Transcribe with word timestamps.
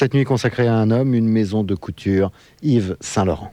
Cette 0.00 0.14
nuit 0.14 0.24
consacrée 0.24 0.66
à 0.66 0.72
un 0.76 0.90
homme, 0.90 1.12
une 1.12 1.28
maison 1.28 1.62
de 1.62 1.74
couture, 1.74 2.32
Yves 2.62 2.96
Saint-Laurent. 3.00 3.52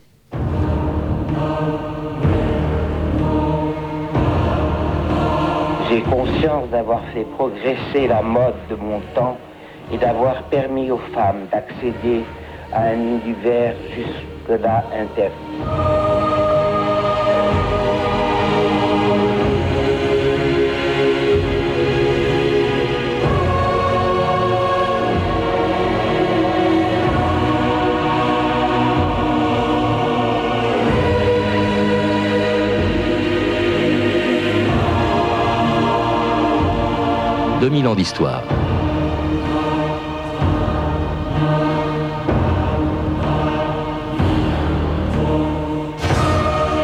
J'ai 5.90 6.02
conscience 6.04 6.70
d'avoir 6.70 7.02
fait 7.14 7.26
progresser 7.36 8.08
la 8.08 8.22
mode 8.22 8.56
de 8.70 8.76
mon 8.76 9.02
temps 9.14 9.38
et 9.92 9.98
d'avoir 9.98 10.42
permis 10.44 10.90
aux 10.90 11.02
femmes 11.14 11.48
d'accéder 11.52 12.24
à 12.72 12.92
un 12.92 12.94
univers 12.94 13.76
jusque-là 13.94 14.86
interdit. 14.98 16.07
2000 37.60 37.88
ans 37.88 37.96
d'histoire. 37.96 38.44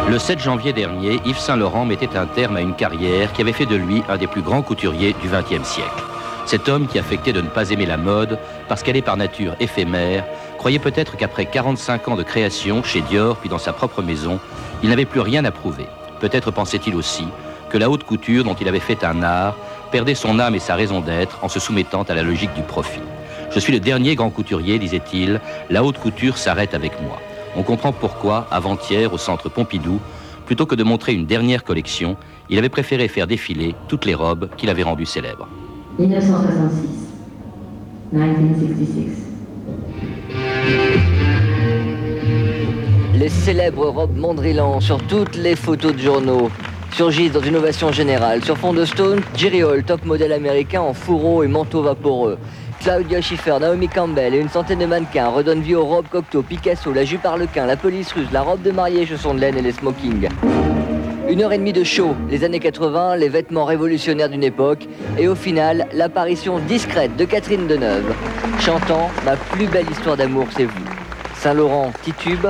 Le 0.09 0.18
7 0.18 0.40
janvier 0.40 0.73
dernier, 0.73 1.20
Yves 1.26 1.38
Saint-Laurent 1.38 1.86
mettait 1.86 2.18
un 2.18 2.26
terme 2.26 2.58
à 2.58 2.62
une 2.62 2.73
carrière 2.73 3.34
qui 3.34 3.41
avait 3.41 3.54
fait 3.54 3.68
de 3.68 3.76
lui 3.76 4.04
un 4.09 4.18
des 4.18 4.26
plus 4.26 4.41
grands 4.41 4.63
couturiers 4.63 5.16
du 5.22 5.27
XXe 5.27 5.68
siècle. 5.68 6.04
Cet 6.48 6.68
homme 6.68 6.88
qui 6.88 6.98
affectait 6.98 7.34
de 7.34 7.41
ne 7.41 7.49
pas 7.49 7.70
aimer 7.70 7.85
la 7.85 7.98
mode 7.98 8.40
parce 8.68 8.82
qu'elle 8.82 8.98
est 8.98 9.04
par 9.04 9.18
nature 9.18 9.55
éphémère, 9.60 10.26
croyait 10.58 10.80
peut-être 10.80 11.18
qu'après 11.18 11.46
45 11.46 12.08
ans 12.08 12.16
de 12.16 12.24
création 12.24 12.82
chez 12.82 13.02
Dior 13.02 13.38
puis 13.38 13.49
dans 13.49 13.60
sa 13.60 13.74
propre 13.74 14.01
maison, 14.01 14.40
il 14.82 14.90
n'avait 14.90 15.05
plus 15.05 15.21
rien 15.21 15.46
à 15.46 15.51
prouver. 15.51 15.85
Peut-être 16.20 16.49
pensait-il 16.49 16.96
aussi 16.96 17.27
que 17.74 17.79
la 17.79 17.90
haute 17.90 18.04
couture 18.04 18.43
dont 18.43 18.54
il 18.54 18.68
avait 18.68 18.79
fait 18.79 19.04
un 19.04 19.24
art 19.24 19.57
perdait 19.91 20.13
son 20.13 20.38
âme 20.38 20.54
et 20.54 20.60
sa 20.60 20.76
raison 20.76 21.02
d'être 21.02 21.43
en 21.43 21.49
se 21.49 21.60
soumettant 21.60 22.04
à 22.04 22.13
la 22.13 22.21
logique 22.21 22.54
du 22.54 22.62
profit. 22.62 23.02
Je 23.49 23.60
suis 23.60 23.74
le 23.74 23.79
dernier 23.79 24.13
grand 24.13 24.29
couturier, 24.29 24.77
disait-il, 24.77 25.41
la 25.71 25.84
haute 25.84 25.98
couture 25.98 26.38
s'arrête 26.38 26.76
avec 26.76 27.01
moi. 27.01 27.20
On 27.55 27.63
comprend 27.63 27.91
pourquoi, 27.91 28.46
avant-hier, 28.51 29.12
au 29.12 29.18
centre 29.18 29.49
Pompidou, 29.49 29.99
plutôt 30.46 30.68
que 30.68 30.76
de 30.76 30.84
montrer 30.84 31.16
une 31.16 31.26
dernière 31.26 31.63
collection, 31.63 32.16
il 32.48 32.60
avait 32.60 32.70
préféré 32.70 33.07
faire 33.07 33.26
défiler 33.26 33.74
toutes 33.88 34.05
les 34.05 34.13
robes 34.13 34.49
qu'il 34.55 34.70
avait 34.70 34.84
rendues 34.84 35.07
célèbres. 35.07 35.48
1966. 35.98 36.90
1966. 38.12 39.34
Les 43.16 43.29
célèbres 43.29 43.88
robes 43.88 44.16
Mondrilan 44.16 44.79
sur 44.79 45.01
toutes 45.07 45.38
les 45.38 45.55
photos 45.55 45.94
de 45.94 45.99
journaux, 45.99 46.49
surgissent 46.94 47.32
dans 47.32 47.41
une 47.41 47.55
ovation 47.55 47.91
générale. 47.91 48.44
Sur 48.44 48.58
fond 48.58 48.74
de 48.74 48.86
Stone, 48.86 49.22
Jerry 49.36 49.63
Hall, 49.63 49.84
top 49.84 50.05
modèle 50.05 50.32
américain 50.32 50.82
en 50.82 50.94
fourreau 50.94 51.44
et 51.44 51.48
manteau 51.48 51.82
vaporeux. 51.82 52.38
Claudia 52.82 53.22
Schiffer, 53.22 53.58
Naomi 53.60 53.88
Campbell 53.88 54.35
et 54.35 54.40
une 54.40 54.50
centaine 54.50 54.80
de 54.80 54.85
mannequins 54.85 55.30
redonnent 55.30 55.62
vie 55.62 55.76
aux 55.76 55.85
robes 55.85 56.08
Cocteau, 56.12 56.44
Picasso, 56.44 56.94
la 56.94 57.05
jupe 57.05 57.26
harlequin, 57.26 57.66
la 57.66 57.77
police 57.77 58.12
russe, 58.12 58.27
la 58.32 58.41
robe 58.41 58.62
de 58.62 58.72
mariée, 58.72 59.05
chaussons 59.05 59.34
de 59.34 59.40
laine 59.40 59.58
et 59.58 59.62
les 59.62 59.72
smokings. 59.72 60.30
Une 61.30 61.41
heure 61.41 61.54
et 61.54 61.58
demie 61.58 61.74
de 61.74 61.84
show, 61.84 62.16
les 62.30 62.44
années 62.44 62.60
80, 62.60 63.16
les 63.16 63.30
vêtements 63.30 63.66
révolutionnaires 63.66 64.30
d'une 64.30 64.44
époque, 64.44 64.85
et 65.18 65.28
au 65.28 65.35
final, 65.35 65.88
l'apparition 65.94 66.59
discrète 66.59 67.16
de 67.16 67.25
Catherine 67.25 67.66
Deneuve, 67.66 68.13
chantant 68.59 69.09
Ma 69.25 69.35
plus 69.35 69.68
belle 69.68 69.90
histoire 69.90 70.18
d'amour, 70.18 70.46
c'est 70.56 70.66
vous. 70.66 70.85
Saint-Laurent 71.38 71.91
titube, 72.03 72.46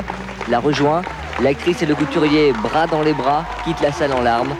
la 0.49 0.59
rejoint, 0.59 1.03
L'actrice 1.41 1.81
et 1.81 1.85
le 1.85 1.95
couturier, 1.95 2.53
bras 2.61 2.85
dans 2.87 3.01
les 3.01 3.13
bras, 3.13 3.45
quittent 3.65 3.81
la 3.81 3.91
salle 3.91 4.13
en 4.13 4.21
larmes. 4.21 4.55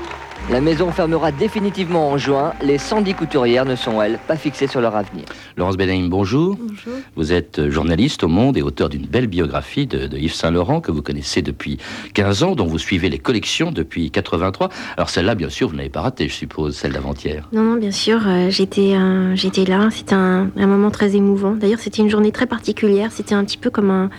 La 0.50 0.60
maison 0.60 0.92
fermera 0.92 1.32
définitivement 1.32 2.10
en 2.10 2.18
juin. 2.18 2.54
Les 2.62 2.78
110 2.78 3.14
couturières 3.14 3.64
ne 3.64 3.76
sont, 3.76 4.02
elles, 4.02 4.20
pas 4.28 4.36
fixées 4.36 4.68
sur 4.68 4.82
leur 4.82 4.94
avenir. 4.94 5.24
Laurence 5.56 5.78
Benaïm, 5.78 6.10
bonjour. 6.10 6.58
Bonjour. 6.60 6.94
Vous 7.16 7.32
êtes 7.32 7.70
journaliste 7.70 8.24
au 8.24 8.28
Monde 8.28 8.58
et 8.58 8.62
auteur 8.62 8.90
d'une 8.90 9.06
belle 9.06 9.28
biographie 9.28 9.88
de, 9.88 10.18
Yves 10.18 10.34
Saint-Laurent 10.34 10.82
que 10.82 10.92
vous 10.92 11.02
connaissez 11.02 11.42
depuis 11.42 11.78
15 12.14 12.44
ans, 12.44 12.56
dont 12.56 12.66
vous 12.66 12.80
suivez 12.80 13.10
les 13.10 13.20
collections 13.20 13.72
depuis 13.72 14.12
83. 14.12 14.68
Alors 14.98 15.10
celle-là, 15.10 15.36
bien 15.36 15.50
sûr, 15.50 15.70
vous 15.70 15.76
n'avez 15.76 15.90
pas 15.90 16.02
raté, 16.02 16.28
je 16.28 16.34
suppose, 16.34 16.76
celle 16.76 16.92
d'avant-hier. 16.92 17.48
Non, 17.54 17.62
non, 17.62 17.76
bien 17.78 17.92
sûr, 17.92 18.20
euh, 18.28 18.50
j'étais 18.50 18.96
j'étais 19.36 19.64
là. 19.64 19.88
C'était 19.92 20.16
un, 20.16 20.50
un 20.58 20.68
moment 20.68 20.92
très 20.92 21.16
émouvant. 21.16 21.52
D'ailleurs, 21.52 21.80
c'était 21.80 22.02
une 22.02 22.10
journée 22.10 22.34
très 22.34 22.48
particulière. 22.48 23.12
C'était 23.14 23.36
un 23.36 23.46
petit 23.46 23.58
peu 23.58 23.70
comme 23.70 23.92
un 23.92 24.10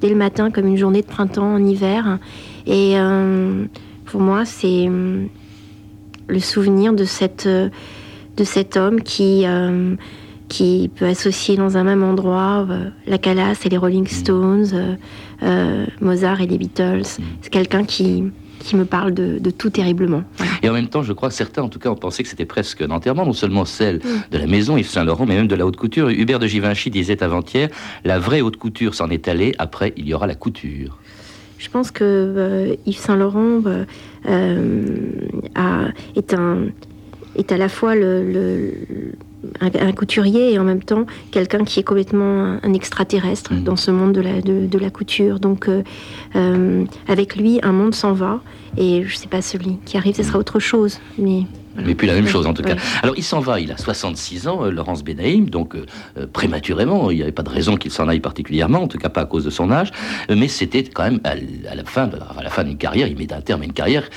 dès 0.00 0.08
le 0.08 0.14
matin 0.14 0.50
comme 0.50 0.66
une 0.66 0.76
journée 0.76 1.02
de 1.02 1.06
printemps 1.06 1.54
en 1.54 1.64
hiver. 1.64 2.18
Et 2.66 2.98
euh, 2.98 3.64
pour 4.04 4.20
moi, 4.20 4.44
c'est 4.44 4.86
euh, 4.88 5.26
le 6.28 6.40
souvenir 6.40 6.92
de, 6.92 7.04
cette, 7.04 7.48
de 7.48 8.44
cet 8.44 8.76
homme 8.76 9.02
qui, 9.02 9.44
euh, 9.46 9.94
qui 10.48 10.90
peut 10.94 11.06
associer 11.06 11.56
dans 11.56 11.76
un 11.76 11.84
même 11.84 12.02
endroit 12.02 12.66
la 13.06 13.18
Calas 13.18 13.60
et 13.64 13.68
les 13.68 13.76
Rolling 13.76 14.06
Stones, 14.06 14.98
Mozart 16.00 16.40
et 16.40 16.46
les 16.46 16.58
Beatles. 16.58 17.02
Mm. 17.18 17.22
C'est 17.42 17.50
quelqu'un 17.50 17.84
qui, 17.84 18.24
qui 18.58 18.76
me 18.76 18.84
parle 18.84 19.14
de, 19.14 19.50
tout 19.50 19.70
terriblement. 19.70 20.24
Et 20.62 20.68
en 20.68 20.72
même 20.72 20.88
temps, 20.88 21.02
je 21.02 21.12
crois 21.12 21.28
que 21.28 21.34
certains, 21.34 21.62
en 21.62 21.68
tout 21.68 21.78
cas, 21.78 21.90
ont 21.90 21.96
pensé 21.96 22.22
que 22.22 22.28
c'était 22.28 22.44
presque 22.44 22.82
un 22.82 22.90
enterrement, 22.90 23.24
non 23.24 23.32
seulement 23.32 23.64
celle 23.64 24.00
de 24.30 24.38
la 24.38 24.46
maison 24.46 24.76
Yves 24.76 24.88
Saint-Laurent, 24.88 25.26
mais 25.26 25.36
même 25.36 25.48
de 25.48 25.54
la 25.54 25.66
haute 25.66 25.76
couture. 25.76 26.08
Hubert 26.10 26.38
de 26.38 26.46
Givenchy 26.46 26.90
disait 26.90 27.22
avant-hier, 27.22 27.68
la 28.04 28.18
vraie 28.18 28.40
haute 28.40 28.56
couture 28.56 28.94
s'en 28.94 29.08
est 29.10 29.28
allée, 29.28 29.54
après 29.58 29.92
il 29.96 30.08
y 30.08 30.14
aura 30.14 30.26
la 30.26 30.34
couture. 30.34 30.98
Je 31.58 31.68
pense 31.70 31.90
que 31.90 32.04
euh, 32.04 32.76
Yves 32.86 32.98
Saint-Laurent 32.98 33.62
euh, 33.66 33.84
euh, 34.26 35.10
est, 36.14 36.32
un, 36.32 36.66
est 37.34 37.50
à 37.50 37.56
la 37.56 37.68
fois 37.68 37.94
le 37.96 38.72
un, 39.60 39.92
couturier 39.92 40.52
et 40.52 40.58
en 40.58 40.64
même 40.64 40.82
temps 40.82 41.06
quelqu'un 41.30 41.64
qui 41.64 41.80
est 41.80 41.82
complètement 41.82 42.58
un, 42.62 42.72
extraterrestre 42.72 43.52
mm. 43.52 43.62
dans 43.62 43.76
ce 43.76 43.90
monde 43.90 44.12
de 44.12 44.20
la, 44.20 44.40
de, 44.40 44.78
la 44.78 44.90
couture. 44.90 45.40
Donc 45.40 45.68
euh, 45.68 45.82
euh, 46.36 46.84
avec 47.06 47.36
lui, 47.36 47.60
un 47.62 47.72
monde 47.72 47.94
s'en 47.94 48.12
va 48.12 48.40
et 48.76 49.02
je 49.04 49.14
ne 49.14 49.18
sais 49.18 49.28
pas 49.28 49.42
celui 49.42 49.78
qui 49.84 49.96
arrive, 49.96 50.16
ce 50.16 50.22
sera 50.22 50.38
autre 50.38 50.58
chose. 50.58 50.98
Mais 51.18 51.42
mais 51.84 51.94
puis 51.94 52.06
la 52.06 52.14
même 52.14 52.26
chose 52.26 52.46
en 52.46 52.54
tout 52.54 52.62
cas. 52.62 52.76
Alors 53.02 53.16
il 53.16 53.22
s'en 53.22 53.40
va, 53.40 53.60
il 53.60 53.72
a 53.72 53.76
66 53.76 54.48
ans, 54.48 54.64
euh, 54.64 54.70
Laurence 54.70 55.04
Benaïm, 55.04 55.50
donc 55.50 55.74
euh, 55.74 55.86
euh, 56.18 56.26
prématurément, 56.26 57.10
il 57.10 57.16
n'y 57.16 57.22
avait 57.22 57.32
pas 57.32 57.42
de 57.42 57.48
raison 57.48 57.76
qu'il 57.76 57.90
s'en 57.90 58.08
aille 58.08 58.20
particulièrement, 58.20 58.82
en 58.82 58.88
tout 58.88 58.98
cas 58.98 59.08
pas 59.08 59.22
à 59.22 59.26
cause 59.26 59.44
de 59.44 59.50
son 59.50 59.70
âge, 59.70 59.90
mais 60.28 60.48
c'était 60.48 60.84
quand 60.84 61.04
même 61.04 61.20
à, 61.24 61.34
la 61.74 61.84
fin, 61.84 62.10
à 62.36 62.42
la 62.42 62.50
fin 62.50 62.64
d'une 62.64 62.76
carrière, 62.76 63.08
il 63.08 63.16
met 63.16 63.32
un 63.32 63.40
terme 63.40 63.62
à 63.62 63.64
une 63.64 63.72
carrière 63.72 64.08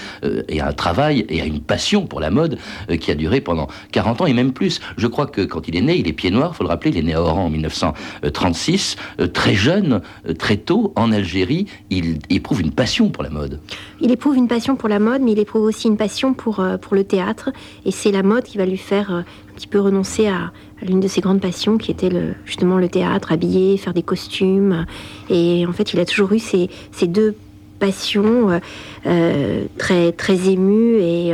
et 0.48 0.62
à 0.62 0.68
un 0.68 0.74
travail 0.74 1.26
et 1.30 1.42
à 1.42 1.46
une 1.46 1.62
passion 1.62 2.06
pour 2.06 2.20
la 2.20 2.32
mode 2.32 2.58
qui 3.00 3.12
a 3.12 3.16
duré 3.16 3.42
pendant 3.42 3.68
40 3.92 4.22
ans 4.22 4.26
et 4.26 4.34
même 4.34 4.54
plus. 4.54 4.80
Je 4.98 5.08
crois 5.08 5.28
que 5.28 5.42
quand 5.42 5.68
il 5.68 5.76
est 5.76 5.82
né, 5.82 5.98
il 5.98 6.08
est 6.08 6.14
pied 6.14 6.32
noir, 6.32 6.56
faut 6.56 6.64
le 6.64 6.70
rappeler, 6.70 6.92
il 6.92 6.98
est 6.98 7.04
né 7.04 7.14
à 7.14 7.22
Oran 7.22 7.46
en 7.46 7.50
1936, 7.50 8.96
très 9.34 9.56
jeune, 9.56 10.02
très 10.38 10.58
tôt, 10.58 10.94
en 10.96 11.12
Algérie, 11.12 11.68
il 11.90 12.20
éprouve 12.30 12.62
une 12.62 12.72
passion 12.72 13.10
pour 13.10 13.24
la 13.24 13.30
mode. 13.30 13.60
Il 14.04 14.12
éprouve 14.12 14.36
une 14.36 14.48
passion 14.48 14.76
pour 14.76 14.90
la 14.90 15.00
mode, 15.00 15.22
mais 15.22 15.34
il 15.34 15.40
éprouve 15.40 15.64
aussi 15.64 15.88
une 15.88 15.98
passion 15.98 16.34
pour, 16.34 16.66
pour 16.82 16.96
le 16.96 17.04
théâtre 17.04 17.52
et 17.86 17.92
c'est 17.92 18.12
la 18.12 18.24
mode 18.24 18.44
qui 18.44 18.58
va 18.58 18.66
lui 18.66 18.78
faire 18.78 19.14
euh, 19.14 19.20
un 19.20 19.54
petit 19.56 19.68
peu 19.68 19.80
renoncer 19.80 20.28
à, 20.28 20.52
l'une 20.82 21.00
de 21.00 21.08
ses 21.08 21.22
grandes 21.22 21.42
passions, 21.42 21.78
qui 21.78 21.92
était 21.92 22.10
justement 22.46 22.78
le 22.78 22.90
théâtre, 22.90 23.32
habiller, 23.32 23.78
faire 23.78 23.94
des 23.94 24.02
costumes. 24.02 24.88
Et 25.30 25.66
en 25.68 25.72
fait, 25.74 25.94
il 25.94 26.00
a 26.00 26.06
toujours 26.06 26.34
eu 26.34 26.40
ces, 26.40 26.70
deux 27.04 27.36
passions 27.80 28.50
euh, 28.50 28.60
euh, 29.06 29.66
très, 29.78 30.12
très 30.12 30.50
émues 30.50 30.96
et, 31.00 31.34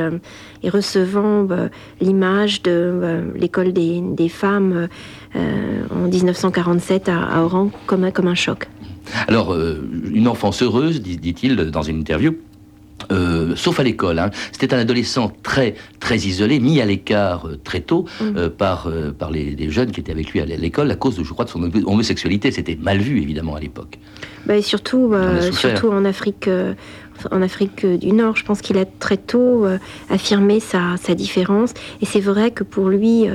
recevant 0.69 1.43
bah, 1.43 1.69
l'image 2.01 2.61
de 2.61 3.31
l'école 3.35 3.71
des, 3.71 4.27
femmes 4.27 4.89
en 5.33 6.07
1947 6.09 7.07
à, 7.07 7.41
Oran 7.41 7.71
comme, 7.85 8.11
comme 8.11 8.27
un 8.27 8.35
choc. 8.35 8.67
Alors, 9.29 9.55
une 9.55 10.27
enfance 10.27 10.61
heureuse, 10.61 11.01
dit-il 11.01 11.55
dans 11.55 11.83
une 11.83 11.99
interview, 11.99 12.33
euh, 13.11 13.55
sauf 13.55 13.79
à 13.79 13.83
l'école. 13.83 14.19
Hein. 14.19 14.31
C'était 14.51 14.73
un 14.73 14.79
adolescent 14.79 15.31
très 15.43 15.75
très 15.99 16.17
isolé, 16.17 16.59
mis 16.59 16.81
à 16.81 16.85
l'écart 16.85 17.47
euh, 17.47 17.59
très 17.63 17.79
tôt 17.79 18.05
mm. 18.19 18.25
euh, 18.35 18.49
par 18.49 18.91
par 19.17 19.31
les, 19.31 19.69
jeunes 19.69 19.91
qui 19.91 19.99
étaient 19.99 20.11
avec 20.11 20.31
lui 20.31 20.41
à 20.41 20.45
l'école 20.45 20.89
à 20.91 20.95
cause, 20.95 21.17
de, 21.17 21.23
je 21.23 21.31
crois, 21.31 21.45
de 21.45 21.49
son 21.49 21.69
homosexualité. 21.85 22.51
C'était 22.51 22.77
mal 22.79 22.99
vu 22.99 23.21
évidemment 23.21 23.55
à 23.55 23.59
l'époque. 23.59 23.99
Bah, 24.45 24.61
surtout 24.61 25.13
surtout 25.51 25.89
en 25.89 26.05
Afrique. 26.05 26.49
en 27.31 27.41
Afrique 27.41 27.85
du 27.85 28.11
Nord, 28.11 28.35
je 28.35 28.45
pense 28.45 28.61
qu'il 28.61 28.77
a 28.77 28.85
très 28.85 29.17
tôt 29.17 29.65
affirmé 30.09 30.59
sa, 30.59 30.95
sa, 31.01 31.15
différence. 31.15 31.73
Et 32.01 32.05
c'est 32.05 32.19
vrai 32.19 32.51
que 32.51 32.63
pour 32.63 32.89
lui, 32.89 33.25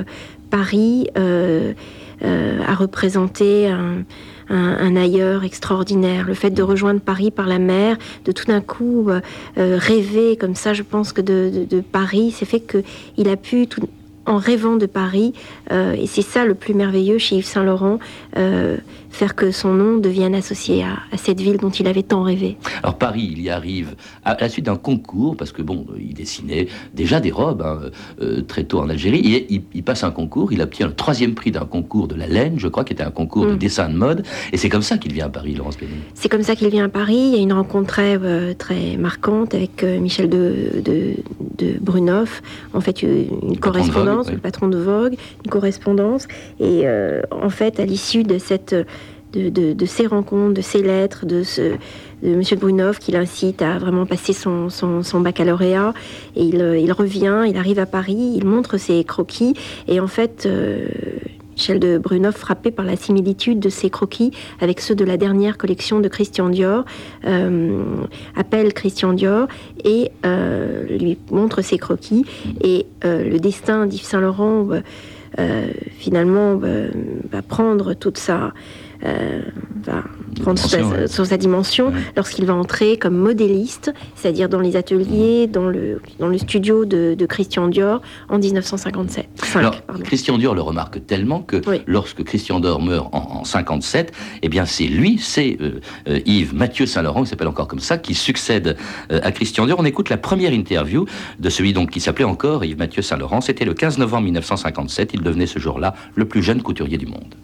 Paris 0.49 1.07
a 1.15 2.75
représenté 2.75 3.67
un, 3.67 4.03
un, 4.53 4.95
ailleurs 4.95 5.43
extraordinaire. 5.43 6.25
Le 6.27 6.33
fait 6.33 6.51
de 6.51 6.63
rejoindre 6.63 6.99
Paris 6.99 7.31
par 7.31 7.47
la 7.47 7.59
mer, 7.59 7.97
de 8.25 8.31
tout 8.31 8.45
d'un 8.45 8.61
coup 8.61 9.09
euh, 9.09 9.21
euh, 9.57 9.77
rêver 9.79 10.37
comme 10.37 10.55
ça, 10.55 10.73
je 10.73 10.83
pense 10.83 11.13
que 11.13 11.21
de, 11.21 11.81
Paris, 11.81 12.33
c'est 12.35 12.45
fait 12.45 12.61
qu'il 12.61 13.29
a 13.29 13.35
pu 13.35 13.67
en 14.25 14.37
rêvant 14.37 14.75
de 14.75 14.85
Paris. 14.85 15.33
Euh, 15.71 15.93
et 15.93 16.07
c'est 16.07 16.21
ça 16.21 16.45
le 16.45 16.53
plus 16.53 16.73
merveilleux 16.73 17.17
chez 17.17 17.37
Yves 17.37 17.45
Saint 17.45 17.63
Laurent, 17.63 17.99
faire 19.13 19.35
que 19.35 19.51
son 19.51 19.73
nom 19.73 19.97
devienne 19.97 20.35
associé 20.35 20.83
à, 20.83 20.97
cette 21.17 21.39
ville 21.39 21.57
dont 21.57 21.69
il 21.69 21.87
avait 21.87 22.03
tant 22.03 22.23
rêvé. 22.23 22.57
Alors 22.81 22.97
Paris, 22.97 23.29
il 23.31 23.41
y 23.41 23.49
arrive 23.49 23.95
à, 24.25 24.35
la 24.39 24.49
suite 24.49 24.65
d'un 24.65 24.75
concours, 24.75 25.37
parce 25.37 25.51
que 25.51 25.61
bon, 25.61 25.85
il 25.97 26.13
dessinait 26.13 26.67
déjà 26.93 27.19
des 27.19 27.31
robes 27.31 27.61
hein, 27.61 27.91
euh, 28.21 28.41
très 28.41 28.63
tôt 28.63 28.79
en 28.79 28.89
Algérie. 28.89 29.45
Il, 29.49 29.61
il, 29.73 29.83
passe 29.83 30.03
un 30.03 30.11
concours, 30.11 30.51
il 30.51 30.61
obtient 30.61 30.87
le 30.87 30.93
troisième 30.93 31.35
prix 31.35 31.51
d'un 31.51 31.65
concours 31.65 32.07
de 32.07 32.15
la 32.15 32.27
laine, 32.27 32.55
je 32.57 32.67
crois, 32.67 32.83
qui 32.83 32.93
était 32.93 33.03
un 33.03 33.11
concours 33.11 33.45
de 33.45 33.53
mm. 33.53 33.57
dessin 33.57 33.89
de 33.89 33.95
mode. 33.95 34.25
Et 34.51 34.57
c'est 34.57 34.69
comme 34.69 34.81
ça 34.81 34.97
qu'il 34.97 35.13
vient 35.13 35.27
à 35.27 35.29
Paris, 35.29 35.53
Laurence 35.53 35.77
Pénin. 35.77 35.91
C'est 36.13 36.29
comme 36.29 36.43
ça 36.43 36.55
qu'il 36.55 36.67
vient 36.69 36.85
à 36.85 36.89
Paris. 36.89 37.15
Il 37.15 37.35
y 37.35 37.39
a 37.39 37.41
une 37.41 37.53
rencontre 37.53 37.87
très, 37.87 38.19
très 38.55 38.97
marquante 38.97 39.53
avec 39.53 39.83
Michel 39.83 40.29
de, 40.29 40.81
de, 40.83 41.13
de 41.57 41.77
Brunoff. 41.79 42.41
En 42.73 42.81
fait, 42.81 43.03
une 43.03 43.57
correspondance 43.59 44.31
le 44.31 44.37
patron 44.37 44.67
de 44.67 44.77
Vogue, 44.77 45.15
une 45.45 45.51
correspondance. 45.51 46.27
Et 46.59 46.81
euh, 46.85 47.21
en 47.31 47.49
fait, 47.49 47.79
à 47.79 47.85
l'issue 47.85 48.23
de 48.23 48.37
cette 48.37 48.75
de, 49.33 49.85
ces 49.85 50.07
rencontres, 50.07 50.53
de 50.53 50.61
ces 50.61 50.81
lettres, 50.81 51.25
de, 51.25 51.43
ce, 51.43 51.61
de 52.21 52.33
M. 52.33 52.41
Brunov 52.59 52.99
qui 52.99 53.11
l'incite 53.11 53.61
à 53.61 53.77
vraiment 53.77 54.05
passer 54.05 54.33
son, 54.33 54.69
baccalauréat. 55.21 55.93
Et 56.35 56.43
il, 56.43 56.79
il, 56.79 56.91
revient, 56.91 57.43
il 57.47 57.57
arrive 57.57 57.79
à 57.79 57.85
Paris, 57.85 58.33
il 58.35 58.45
montre 58.45 58.77
ses 58.77 59.03
croquis. 59.03 59.53
Et 59.87 59.99
en 59.99 60.07
fait, 60.07 60.45
euh, 60.45 60.87
Michel 61.53 61.79
de 61.79 61.97
Brunoff, 61.97 62.35
frappé 62.35 62.71
par 62.71 62.85
la 62.85 62.95
similitude 62.95 63.59
de 63.59 63.69
ses 63.69 63.89
croquis 63.89 64.31
avec 64.59 64.79
ceux 64.79 64.95
de 64.95 65.05
la 65.05 65.17
dernière 65.17 65.57
collection 65.57 65.99
de 65.99 66.07
Christian 66.07 66.49
Dior, 66.49 66.83
euh, 67.25 67.83
appelle 68.35 68.73
Christian 68.73 69.13
Dior 69.13 69.47
et 69.83 70.11
euh, 70.25 70.85
lui 70.97 71.17
montre 71.31 71.61
ses 71.61 71.77
croquis. 71.77 72.25
Et 72.61 72.87
euh, 73.05 73.29
le 73.29 73.39
destin 73.39 73.85
d'Yves 73.85 74.03
Saint-Laurent, 74.03 74.67
finalement, 75.97 76.55
va 76.55 77.41
prendre 77.41 77.95
toute 77.95 78.19
sa 78.19 78.53
euh, 79.05 79.41
va 79.83 80.03
prendre 80.41 80.59
sur 80.59 81.25
sa, 81.25 81.37
dimension 81.37 81.91
lorsqu'il 82.15 82.45
va 82.45 82.53
entrer 82.53 82.97
comme 82.97 83.15
modéliste, 83.15 83.93
c'est-à-dire 84.15 84.49
dans 84.49 84.59
les 84.59 84.75
ateliers, 84.75 85.47
dans 85.47 85.67
le, 85.67 86.01
dans 86.19 86.27
le 86.27 86.37
studio 86.37 86.85
de, 86.85 87.25
Christian 87.25 87.67
Dior 87.67 88.01
en 88.29 88.39
1957. 88.39 89.27
Alors, 89.55 89.75
Christian 90.03 90.37
Dior 90.37 90.55
le 90.55 90.61
remarque 90.61 91.05
tellement 91.05 91.41
que 91.41 91.61
lorsque 91.85 92.23
Christian 92.23 92.59
Dior 92.59 92.81
meurt 92.81 93.09
en, 93.13 93.39
en 93.39 93.43
57, 93.43 94.13
eh 94.41 94.49
bien 94.49 94.65
c'est 94.65 94.85
lui, 94.85 95.17
c'est 95.19 95.57
euh, 95.61 95.79
euh, 96.07 96.19
Yves 96.25 96.55
Mathieu 96.55 96.85
Saint-Laurent, 96.85 97.23
qui 97.23 97.29
s'appelle 97.29 97.47
encore 97.47 97.67
comme 97.67 97.79
ça, 97.79 97.97
qui 97.97 98.13
succède 98.13 98.77
à 99.09 99.31
Christian 99.31 99.65
Dior. 99.65 99.79
On 99.79 99.85
écoute 99.85 100.09
la 100.09 100.17
première 100.17 100.53
interview 100.53 101.05
de 101.39 101.49
celui 101.49 101.73
donc 101.73 101.91
qui 101.91 101.99
s'appelait 101.99 102.25
encore 102.25 102.63
Yves 102.63 102.77
Mathieu 102.77 103.01
Saint-Laurent. 103.01 103.41
C'était 103.41 103.65
le 103.65 103.73
15 103.73 103.97
novembre 103.97 104.23
1957. 104.25 105.11
Il 105.13 105.21
devenait 105.21 105.47
ce 105.47 105.59
jour-là 105.59 105.93
le 106.15 106.25
plus 106.25 106.41
jeune 106.41 106.61
couturier 106.61 106.97
du 106.97 107.05
monde. 107.05 107.35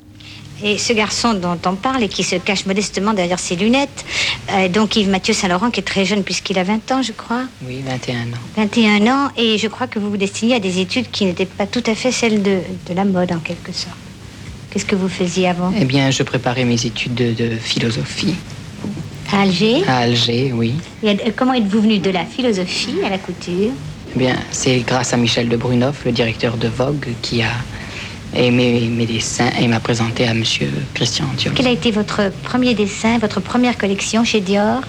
Et 0.63 0.77
ce 0.77 0.93
garçon 0.93 1.33
dont 1.33 1.57
on 1.65 1.75
parle 1.75 2.03
et 2.03 2.09
qui 2.09 2.23
se 2.23 2.35
cache 2.35 2.65
modestement 2.65 3.13
derrière 3.13 3.39
ses 3.39 3.55
lunettes, 3.55 4.05
euh, 4.51 4.67
donc 4.67 4.95
Yves 4.95 5.09
Mathieu 5.09 5.33
Saint-Laurent, 5.33 5.71
qui 5.71 5.79
est 5.79 5.83
très 5.83 6.05
jeune 6.05 6.23
puisqu'il 6.23 6.59
a 6.59 6.63
20 6.63 6.91
ans, 6.91 7.01
je 7.01 7.11
crois. 7.13 7.43
Oui, 7.65 7.81
21 7.85 8.15
ans. 8.15 8.41
21 8.57 9.07
ans, 9.07 9.29
et 9.37 9.57
je 9.57 9.67
crois 9.67 9.87
que 9.87 9.99
vous 9.99 10.09
vous 10.09 10.17
destinez 10.17 10.55
à 10.55 10.59
des 10.59 10.79
études 10.79 11.09
qui 11.11 11.25
n'étaient 11.25 11.45
pas 11.45 11.65
tout 11.65 11.83
à 11.85 11.95
fait 11.95 12.11
celles 12.11 12.41
de, 12.41 12.59
la 12.93 13.05
mode, 13.05 13.31
en 13.31 13.39
quelque 13.39 13.71
sorte. 13.71 13.95
Qu'est-ce 14.69 14.85
que 14.85 14.95
vous 14.95 15.09
faisiez 15.09 15.47
avant? 15.47 15.73
Eh 15.79 15.85
bien, 15.85 16.11
je 16.11 16.23
préparais 16.23 16.65
mes 16.65 16.85
études 16.85 17.15
de, 17.15 17.55
philosophie. 17.57 18.35
À 19.31 19.41
Alger? 19.41 19.83
À 19.87 19.97
Alger, 19.99 20.51
oui. 20.53 20.73
Et 21.03 21.09
euh, 21.09 21.13
comment 21.35 21.53
êtes-vous 21.53 21.81
venu 21.81 21.99
de 21.99 22.09
la 22.09 22.25
philosophie 22.25 22.95
à 23.05 23.09
la 23.09 23.17
couture? 23.17 23.71
Eh 24.15 24.19
bien, 24.19 24.35
c'est 24.51 24.79
grâce 24.79 25.13
à 25.13 25.17
Michel 25.17 25.49
de 25.49 25.55
Brunoff, 25.55 26.03
le 26.05 26.11
directeur 26.11 26.57
de 26.57 26.67
Vogue, 26.67 27.07
qui 27.21 27.41
a 27.43 27.51
et 28.35 28.51
mes, 28.51 29.05
dessins 29.05 29.49
et 29.59 29.67
m'a 29.67 29.79
présenté 29.79 30.27
à 30.27 30.33
Monsieur 30.33 30.69
Christian 30.93 31.25
Dior. 31.37 31.53
Quel 31.55 31.67
a 31.67 31.71
été 31.71 31.91
votre 31.91 32.31
premier 32.43 32.73
dessin, 32.73 33.17
votre 33.17 33.39
première 33.39 33.77
collection 33.77 34.23
chez 34.23 34.41
Dior? 34.41 34.81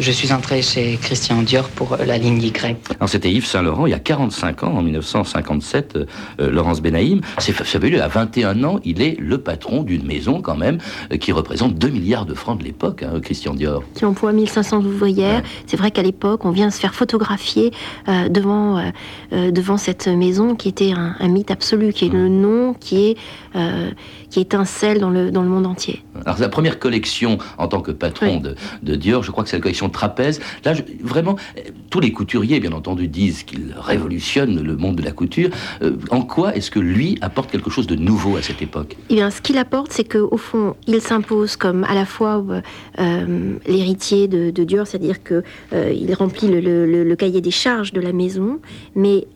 Je 0.00 0.12
suis 0.12 0.32
entré 0.32 0.62
chez 0.62 0.98
Christian 1.00 1.42
Dior 1.42 1.68
pour 1.68 1.96
la 1.96 2.16
ligne 2.16 2.42
Y. 2.42 2.76
Alors 2.98 3.08
c'était 3.08 3.30
Yves 3.30 3.44
Saint 3.44 3.60
Laurent 3.60 3.86
il 3.86 3.90
y 3.90 3.94
a 3.94 3.98
45 3.98 4.62
ans, 4.62 4.72
en 4.78 4.82
1957, 4.82 5.96
euh, 6.40 6.50
Laurence 6.50 6.80
Benaïm. 6.80 7.20
C'est 7.38 7.52
fabuleux, 7.52 8.02
à 8.02 8.08
21 8.08 8.64
ans, 8.64 8.80
il 8.82 9.02
est 9.02 9.18
le 9.20 9.38
patron 9.38 9.82
d'une 9.82 10.06
maison 10.06 10.40
quand 10.40 10.56
même 10.56 10.78
euh, 11.12 11.18
qui 11.18 11.32
représente 11.32 11.74
2 11.74 11.88
milliards 11.88 12.24
de 12.24 12.32
francs 12.32 12.58
de 12.58 12.64
l'époque, 12.64 13.02
hein, 13.02 13.20
Christian 13.20 13.52
Dior. 13.52 13.82
Qui 13.94 14.06
emploie 14.06 14.32
1500 14.32 14.78
ouvrières. 14.78 15.42
C'est 15.66 15.76
vrai 15.76 15.90
qu'à 15.90 16.02
l'époque, 16.02 16.46
on 16.46 16.50
vient 16.50 16.70
se 16.70 16.80
faire 16.80 16.94
photographier 16.94 17.72
euh, 18.08 18.28
devant, 18.28 18.82
devant 19.32 19.76
cette 19.76 20.08
maison 20.08 20.54
qui 20.54 20.68
était 20.68 20.92
un, 20.92 21.28
mythe 21.28 21.50
absolu, 21.50 21.92
qui 21.92 22.06
est 22.06 22.12
le 22.12 22.28
nom 22.28 22.74
qui 22.74 23.10
est 23.10 23.16
qui 24.30 24.40
étincelle 24.40 25.00
dans 25.00 25.10
le, 25.10 25.30
dans 25.30 25.42
le 25.42 25.48
monde 25.48 25.66
entier. 25.66 26.02
Alors 26.24 26.38
la 26.38 26.48
première 26.48 26.78
collection 26.78 27.38
en 27.58 27.66
tant 27.68 27.80
que 27.80 27.90
patron 27.90 28.38
de, 28.38 28.54
de, 28.82 28.94
Dior, 28.94 29.22
je 29.24 29.32
crois 29.32 29.42
que 29.42 29.50
c'est 29.50 29.56
la 29.56 29.62
collection 29.62 29.89
Trapèze. 29.90 30.40
Là, 30.64 30.74
vraiment, 31.02 31.36
tous 31.90 32.00
les 32.00 32.12
couturiers, 32.12 32.60
bien 32.60 32.72
entendu, 32.72 33.08
disent 33.08 33.42
qu'il 33.42 33.74
révolutionne 33.76 34.62
le 34.62 34.76
monde 34.76 34.96
de 34.96 35.02
la 35.02 35.12
couture. 35.12 35.50
Euh, 35.82 35.96
en 36.10 36.22
quoi 36.22 36.54
est-ce 36.56 36.70
que 36.70 36.80
lui 36.80 37.18
apporte 37.20 37.50
quelque 37.50 37.70
chose 37.70 37.86
de 37.86 37.96
nouveau 37.96 38.36
à 38.36 38.42
cette 38.42 38.62
époque? 38.62 38.96
Eh 39.08 39.14
bien, 39.14 39.30
ce 39.30 39.40
qu'il 39.40 39.58
apporte, 39.58 39.92
c'est 39.92 40.04
qu'au 40.04 40.36
fond, 40.36 40.74
il 40.86 41.00
s'impose 41.00 41.56
comme 41.56 41.84
à 41.84 41.94
la 41.94 42.06
fois 42.06 42.44
euh, 42.98 43.54
l'héritier 43.66 44.28
de, 44.28 44.50
Dior, 44.64 44.86
c'est-à-dire 44.86 45.22
qu'il 45.22 45.42
euh, 45.72 46.14
remplit 46.18 46.48
le, 46.48 46.60
le, 46.60 47.04
le, 47.04 47.16
cahier 47.16 47.40
des 47.40 47.50
charges 47.50 47.92
de 47.92 48.00
la 48.00 48.12
maison, 48.12 48.60
mais 48.94 49.26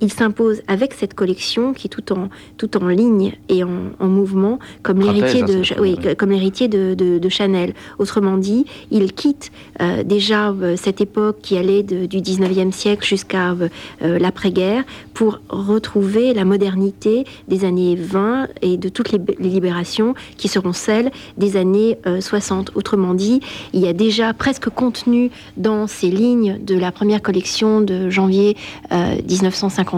il 0.00 0.12
s'impose 0.12 0.62
avec 0.66 0.94
cette 0.94 1.14
collection 1.14 1.72
qui 1.72 1.86
est 1.86 1.90
tout 1.90 2.12
en, 2.12 2.28
tout 2.56 2.76
en 2.82 2.88
ligne 2.88 3.34
et 3.48 3.62
en, 3.64 3.70
mouvement, 4.00 4.58
comme 4.82 5.00
l'héritier 5.00 5.42
de, 5.42 5.62
oui, 5.80 5.96
comme 6.16 6.30
l'héritier 6.30 6.68
de, 6.68 6.94
de, 6.94 7.28
Chanel. 7.28 7.74
Autrement 7.98 8.36
dit, 8.36 8.64
il 8.90 9.12
quitte 9.12 9.52
euh, 9.80 10.02
déjà 10.02 10.50
euh, 10.50 10.74
cette 10.76 11.00
époque 11.00 11.38
qui 11.42 11.56
allait 11.56 11.82
du 11.82 12.20
19e 12.20 12.72
siècle 12.72 13.06
jusqu'à 13.06 13.52
euh, 13.52 14.18
l'après-guerre 14.18 14.84
pour 15.14 15.40
retrouver 15.48 16.34
la 16.34 16.44
modernité 16.44 17.24
des 17.48 17.64
années 17.64 17.94
20 17.94 18.48
et 18.62 18.76
de 18.76 18.88
toutes 18.88 19.12
les, 19.12 19.20
libérations 19.38 20.14
qui 20.36 20.48
seront 20.48 20.72
celles 20.72 21.10
des 21.36 21.56
années 21.56 21.98
60. 22.20 22.72
Autrement 22.74 23.14
dit, 23.14 23.40
il 23.72 23.80
y 23.80 23.86
a 23.86 23.92
déjà 23.92 24.32
presque 24.32 24.68
contenu 24.70 25.30
dans 25.56 25.86
ces 25.86 26.08
lignes 26.08 26.58
de 26.62 26.74
la 26.74 26.92
première 26.92 27.22
collection 27.22 27.80
de 27.80 28.10
janvier 28.10 28.56
1950 28.90 29.89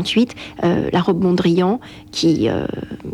euh, 0.65 0.89
la 0.93 1.01
robe 1.01 1.23
Mondrian 1.23 1.81
euh, 2.25 2.67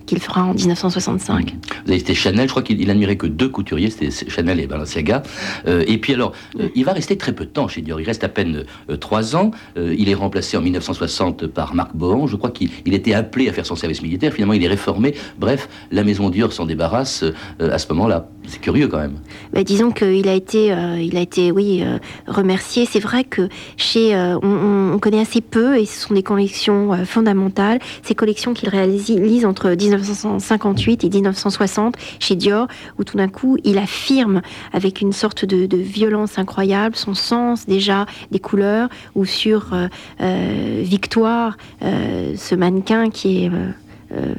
qu'il 0.06 0.20
fera 0.20 0.44
en 0.44 0.54
1965. 0.54 1.54
Vous 1.84 1.90
avez 1.90 2.00
été 2.00 2.14
Chanel, 2.14 2.46
je 2.46 2.50
crois 2.50 2.62
qu'il 2.62 2.90
admirait 2.90 3.16
que 3.16 3.26
deux 3.26 3.48
couturiers, 3.48 3.90
c'était 3.90 4.10
Chanel 4.28 4.60
et 4.60 4.66
Balenciaga. 4.66 5.22
Euh, 5.66 5.84
et 5.86 5.98
puis 5.98 6.14
alors, 6.14 6.32
il 6.74 6.84
va 6.84 6.92
rester 6.92 7.16
très 7.16 7.32
peu 7.32 7.44
de 7.44 7.50
temps 7.50 7.68
chez 7.68 7.82
Dior, 7.82 8.00
il 8.00 8.04
reste 8.04 8.24
à 8.24 8.28
peine 8.28 8.64
trois 9.00 9.36
ans. 9.36 9.50
il 9.76 10.08
est 10.08 10.14
remplacé 10.14 10.56
en 10.56 10.60
1960 10.60 11.46
par 11.46 11.74
Marc 11.74 11.94
Bohan, 11.94 12.26
je 12.26 12.36
crois 12.36 12.50
qu'il 12.50 12.70
était 12.86 13.14
appelé 13.14 13.48
à 13.48 13.52
faire 13.52 13.66
son 13.66 13.76
service 13.76 14.02
militaire, 14.02 14.32
finalement 14.32 14.54
il 14.54 14.64
est 14.64 14.68
réformé. 14.68 15.14
Bref, 15.38 15.68
la 15.90 16.04
maison 16.04 16.30
Dior 16.30 16.52
s'en 16.52 16.66
débarrasse 16.66 17.24
à 17.60 17.78
ce 17.78 17.88
moment-là. 17.92 18.28
C'est 18.48 18.60
curieux 18.60 18.88
quand 18.88 18.98
même. 18.98 19.18
Bah, 19.52 19.62
disons 19.62 19.90
qu'il 19.90 20.28
a 20.28 20.34
été, 20.34 20.74
il 21.00 21.16
a 21.16 21.20
été, 21.20 21.52
oui, 21.52 21.84
remercié. 22.26 22.86
C'est 22.86 23.00
vrai 23.00 23.24
que 23.24 23.48
chez, 23.76 24.16
on, 24.16 24.92
on, 24.94 24.98
connaît 24.98 25.20
assez 25.20 25.40
peu 25.40 25.78
et 25.78 25.86
ce 25.86 26.00
sont 26.00 26.14
des 26.14 26.22
collections 26.22 26.92
euh, 26.92 27.04
fondamentales, 27.04 27.78
ces 28.02 28.14
collections 28.14 28.54
qu'il 28.54 28.68
réalise 28.68 29.44
entre 29.44 29.70
1958 29.70 31.04
et 31.04 31.08
1960 31.08 31.96
chez 32.18 32.36
Dior, 32.36 32.68
où 32.98 33.04
tout 33.04 33.16
d'un 33.16 33.28
coup 33.28 33.58
il 33.64 33.78
affirme 33.78 34.42
avec 34.72 35.00
une 35.00 35.12
sorte 35.12 35.44
de, 35.44 35.68
violence 35.78 36.38
incroyable 36.38 36.96
son 36.96 37.14
sens 37.14 37.66
déjà 37.66 38.06
des 38.30 38.40
couleurs, 38.40 38.88
ou 39.14 39.24
sur 39.24 39.72
euh, 39.72 39.86
euh, 40.20 40.82
Victoire, 40.82 41.56
ce 41.80 42.54
mannequin 42.54 43.10
qui 43.10 43.44
est 43.44 43.50
euh, 44.12 44.34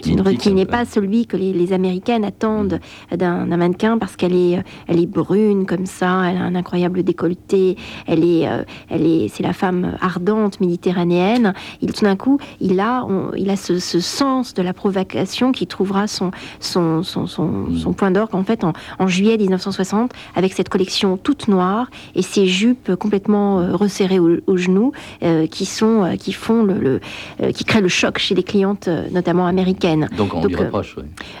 qui, 0.00 0.52
n'est 0.52 0.66
pas 0.66 0.84
celui 0.84 1.26
que 1.26 1.36
les, 1.36 1.72
Américaines 1.72 2.24
attendent 2.24 2.80
d'un 3.16 3.44
mannequin 3.46 3.96
parce 3.96 4.16
qu'elle 4.16 4.34
est, 4.34 4.58
elle 4.88 5.00
est 5.00 5.06
brune 5.06 5.64
comme 5.64 5.86
ça, 5.86 6.24
elle 6.28 6.38
a 6.38 6.40
un 6.40 6.56
incroyable 6.56 7.04
décolleté, 7.04 7.76
elle 8.06 8.24
est, 8.24 8.48
euh, 8.48 8.64
elle 8.88 9.06
est, 9.06 9.28
c'est 9.28 9.44
la 9.44 9.52
femme 9.52 9.96
ardente 10.00 10.60
méditerranéenne. 10.60 11.54
Il, 11.82 11.92
tout 11.92 12.04
d'un 12.04 12.16
coup, 12.16 12.38
il 12.60 12.80
a, 12.80 13.06
il 13.36 13.48
a 13.50 13.56
ce, 13.56 13.78
sens 13.78 14.54
de 14.54 14.62
la 14.62 14.72
provocation 14.72 15.52
qui 15.52 15.68
trouvera 15.68 16.08
son, 16.08 16.32
son, 16.58 17.04
son, 17.04 17.28
son, 17.28 17.44
mm. 17.44 17.94
point 17.94 18.10
d'orgue 18.10 18.34
en 18.34 18.42
fait 18.42 18.64
en, 18.64 19.06
juillet 19.06 19.36
1960 19.36 20.12
avec 20.34 20.52
cette 20.52 20.68
collection 20.68 21.16
toute 21.16 21.46
noire 21.46 21.88
et 22.16 22.22
ces 22.22 22.46
jupes 22.46 22.96
complètement 22.96 23.60
euh, 23.60 23.76
resserrées 23.76 24.18
aux, 24.18 24.56
genoux 24.56 24.92
qui 25.50 25.64
sont, 25.64 26.16
qui 26.18 26.32
font 26.32 26.62
le, 26.62 26.78
le 27.40 27.52
qui 27.52 27.64
créent 27.64 27.80
le 27.80 27.88
choc 27.88 28.18
chez 28.18 28.34
les 28.34 28.42
clientes 28.42 28.88
notamment 29.12 29.46
américaine. 29.46 30.08
Donc 30.16 30.34
on 30.34 30.44
lui 30.44 30.54
euh, 30.56 30.82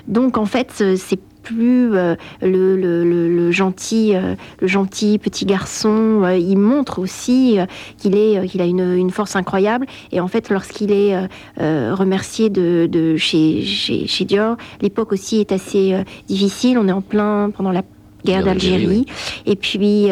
Donc 0.08 0.38
en 0.38 0.46
fait, 0.46 0.82
c'est 0.96 1.20
plus 1.42 1.90
le, 1.90 2.16
le, 2.40 3.50
gentil, 3.50 4.14
le 4.60 4.66
gentil 4.68 5.18
petit 5.18 5.44
garçon. 5.44 6.22
il 6.38 6.56
montre 6.56 7.00
aussi 7.00 7.58
qu'il 7.98 8.16
est, 8.16 8.46
qu'il 8.46 8.60
a 8.60 8.64
une, 8.64 8.94
une, 8.96 9.10
force 9.10 9.34
incroyable. 9.34 9.86
Et 10.12 10.20
en 10.20 10.28
fait, 10.28 10.50
lorsqu'il 10.50 10.92
est 10.92 11.16
remercié 11.58 12.48
de, 12.48 12.86
de 12.88 13.16
chez, 13.16 13.62
chez, 13.62 14.06
chez, 14.06 14.24
Dior, 14.24 14.56
l'époque 14.82 15.10
aussi 15.10 15.40
est 15.40 15.50
assez 15.50 15.96
difficile. 16.28 16.78
On 16.78 16.86
est 16.86 16.92
en 16.92 17.02
plein 17.02 17.50
pendant 17.50 17.72
la 17.72 17.82
guerre 18.24 18.44
d'Algérie. 18.44 19.06
Et 19.44 19.56
puis. 19.56 20.10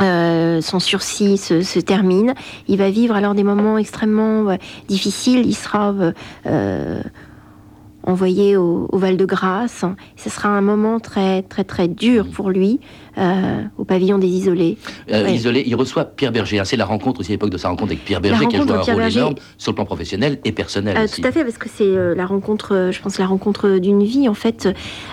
Euh, 0.00 0.60
son 0.60 0.80
sursis 0.80 1.36
se, 1.36 1.78
termine. 1.80 2.34
Il 2.68 2.78
va 2.78 2.90
vivre 2.90 3.14
alors 3.14 3.34
des 3.34 3.44
moments 3.44 3.78
extrêmement 3.78 4.48
euh, 4.48 4.56
difficiles. 4.88 5.42
Il 5.44 5.54
sera 5.54 5.94
euh, 6.46 7.02
envoyé 8.04 8.56
au, 8.56 8.88
Val-de-Grâce. 8.92 9.84
Ce 10.16 10.30
sera 10.30 10.48
un 10.48 10.60
moment 10.60 11.00
très 11.00 11.42
très 11.42 11.64
très 11.64 11.88
dur 11.88 12.26
pour 12.32 12.50
lui. 12.50 12.80
Euh, 13.18 13.62
au 13.76 13.84
pavillon 13.84 14.16
des 14.16 14.26
isolés. 14.26 14.78
Euh, 15.10 15.28
isolé, 15.28 15.64
il 15.66 15.74
reçoit 15.74 16.06
Pierre 16.06 16.32
Berger. 16.32 16.58
Hein. 16.58 16.64
c'est 16.64 16.78
la 16.78 16.86
rencontre 16.86 17.20
aussi 17.20 17.32
à 17.32 17.34
l'époque 17.34 17.50
de 17.50 17.58
sa 17.58 17.68
rencontre 17.68 17.92
avec 17.92 18.06
Pierre 18.06 18.22
Berger 18.22 18.46
qui 18.46 18.56
a 18.56 18.62
joué 18.62 18.72
un 18.72 18.80
rôle 18.80 19.02
énorme 19.02 19.34
sur 19.58 19.72
le 19.72 19.74
plan 19.74 19.84
professionnel 19.84 20.38
et 20.46 20.52
personnel. 20.52 20.96
Euh, 20.96 21.06
tout 21.14 21.20
à 21.22 21.30
fait, 21.30 21.44
parce 21.44 21.58
que 21.58 21.68
c'est 21.68 22.14
la 22.14 22.24
rencontre, 22.24 22.88
je 22.90 23.02
pense, 23.02 23.18
la 23.18 23.26
rencontre 23.26 23.76
d'une 23.76 24.02
vie. 24.02 24.30
En 24.30 24.34
fait, 24.34 24.66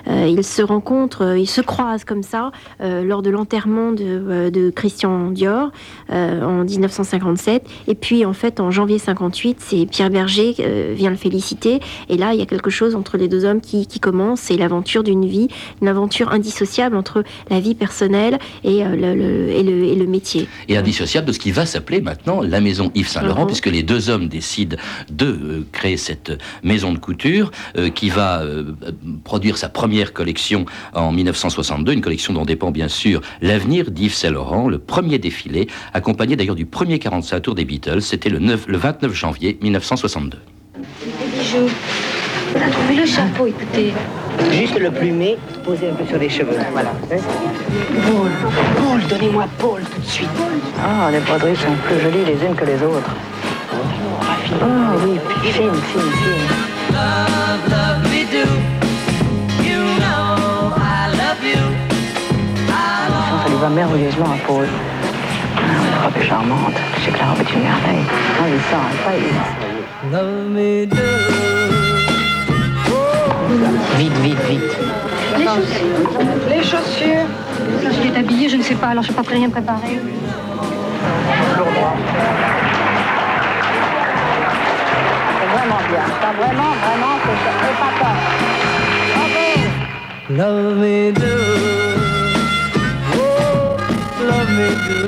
ils 0.07 0.45
se 0.45 0.61
rencontrent, 0.61 1.35
ils 1.37 1.49
se 1.49 1.59
croisent 1.59 2.05
comme 2.05 2.23
ça 2.23 2.51
lors 2.79 3.21
de 3.21 3.29
l'enterrement 3.29 3.91
de, 3.91 4.49
de, 4.49 4.69
Christian 4.69 5.31
Dior 5.31 5.71
en 6.09 6.63
1957. 6.63 7.67
Et 7.87 7.95
puis, 7.95 8.23
en 8.23 8.33
fait, 8.33 8.61
en 8.61 8.71
janvier 8.71 8.97
58, 8.97 9.57
c'est 9.59 9.85
Pierre 9.85 10.09
Berger 10.09 10.55
vient 10.93 11.09
le 11.09 11.17
féliciter. 11.17 11.81
Et 12.07 12.15
là, 12.15 12.33
il 12.33 12.39
y 12.39 12.41
a 12.41 12.45
quelque 12.45 12.69
chose 12.69 12.78
entre 12.95 13.17
les 13.17 13.27
deux 13.27 13.45
hommes 13.45 13.61
qui, 13.61 13.87
qui 13.87 13.99
commence. 13.99 14.41
C'est 14.41 14.57
l'aventure 14.57 15.03
d'une 15.03 15.25
vie, 15.25 15.47
une 15.81 15.87
aventure 15.87 16.31
indissociable 16.31 16.95
entre 16.95 17.23
la 17.49 17.59
vie 17.59 17.75
personnelle 17.75 18.39
et, 18.63 18.83
euh, 18.83 18.95
le, 18.95 19.49
et, 19.49 19.63
le, 19.63 19.83
et, 19.85 19.95
le, 19.95 20.07
métier. 20.07 20.47
Et 20.67 20.77
indissociable 20.77 21.27
de 21.27 21.31
ce 21.31 21.39
qui 21.39 21.51
va 21.51 21.65
s'appeler 21.65 22.01
maintenant 22.01 22.41
la 22.41 22.61
maison 22.61 22.91
Yves 22.95 23.07
Saint-Laurent, 23.07 23.45
puisque 23.45 23.67
les 23.67 23.83
deux 23.83 24.09
hommes 24.09 24.27
décident 24.27 24.77
de 25.11 25.25
euh, 25.25 25.67
créer 25.71 25.97
cette 25.97 26.31
maison 26.63 26.93
de 26.93 26.97
couture 26.97 27.51
euh, 27.77 27.89
qui 27.89 28.09
va 28.09 28.43
produire 29.23 29.57
sa 29.57 29.69
première 29.69 30.13
collection 30.13 30.65
en 30.93 31.11
1962, 31.11 31.93
une 31.93 32.01
collection 32.01 32.33
dont 32.33 32.45
dépend 32.45 32.71
bien 32.71 32.87
sûr 32.87 33.21
l'avenir 33.41 33.91
d'Yves 33.91 34.13
Saint-Laurent, 34.13 34.67
le 34.67 34.79
premier 34.79 35.19
défilé, 35.19 35.67
accompagné 35.93 36.35
d'ailleurs 36.35 36.55
du 36.55 36.65
premier 36.65 36.99
45 36.99 37.39
tours 37.41 37.55
des 37.55 37.65
Beatles, 37.65 38.01
c'était 38.01 38.29
le, 38.29 38.39
le 38.39 38.77
29 38.77 39.13
janvier 39.13 39.57
1962. 39.61 40.37
bijoux. 41.39 41.69
Trouvé 42.71 42.95
le 42.95 43.05
chapeau, 43.05 43.47
écoutez. 43.47 43.93
Juste 44.51 44.79
le 44.79 44.91
plumer, 44.91 45.37
posé 45.63 45.89
un 45.89 45.93
peu 45.93 46.05
sur 46.05 46.17
les 46.17 46.29
cheveux. 46.29 46.57
Voilà. 46.71 46.91
Paul, 47.09 48.31
Paul, 48.77 49.01
donnez-moi 49.09 49.45
Paul 49.57 49.81
tout 49.81 50.01
de 50.01 50.05
suite. 50.05 50.29
Ah, 50.81 51.09
les 51.11 51.19
broderies 51.19 51.55
sont 51.55 51.75
plus 51.85 51.99
jolies 51.99 52.25
les 52.25 52.45
unes 52.45 52.55
que 52.55 52.65
les 52.65 52.81
autres. 52.83 53.15
Oh, 53.73 54.65
oui, 55.05 55.19
fine, 55.43 55.73
fine, 55.91 56.11
fine. 56.21 56.47
Love, 56.91 57.63
love 57.69 58.03
me 58.11 58.23
do. 58.31 58.45
You 59.63 59.81
know 59.99 60.73
I 60.77 61.09
love 61.11 61.43
you. 61.43 61.65
Ça 62.67 63.49
lui 63.49 63.57
va 63.61 63.69
merveilleusement 63.69 64.25
à 64.25 64.47
Paul. 64.47 64.67
Ah, 65.55 65.59
la 65.91 66.05
robe 66.05 66.17
est 66.21 66.27
charmante. 66.27 66.77
Je 66.97 67.05
sais 67.05 67.11
que 67.11 67.19
la 67.19 67.25
robe 67.31 67.41
est 67.41 67.53
une 67.53 67.63
merveille. 67.63 68.05
Ah, 68.39 68.47
il 68.47 68.59
sent, 68.69 68.87
pas 69.03 69.15
il. 69.17 70.11
Love 70.11 70.49
me 70.49 70.85
do. 70.85 71.88
Vite, 73.99 74.17
vite, 74.19 74.39
vite. 74.47 74.61
Les 75.37 75.43
chaussures. 75.45 76.07
Les 76.49 76.63
chaussures. 76.63 77.27
Lorsqu'il 77.83 78.15
est 78.15 78.17
habillé, 78.17 78.47
je 78.47 78.55
ne 78.55 78.63
sais 78.63 78.75
pas, 78.75 78.87
alors 78.87 79.03
je 79.03 79.09
n'ai 79.09 79.15
pas 79.15 79.23
rien 79.29 79.49
préparé. 79.49 79.99
C'est 85.37 85.49
vraiment 85.53 85.81
bien. 85.89 86.05
Ça, 86.21 86.31
vraiment, 86.39 86.71
vraiment, 86.85 87.15
c'est 87.25 87.67
épatant. 87.73 88.15
Bravo. 89.17 89.47
Love 90.29 90.77
me 90.77 91.11
do. 91.11 91.35
Oh, 93.15 93.75
love 94.23 94.51
me 94.51 94.69
do. 94.87 94.99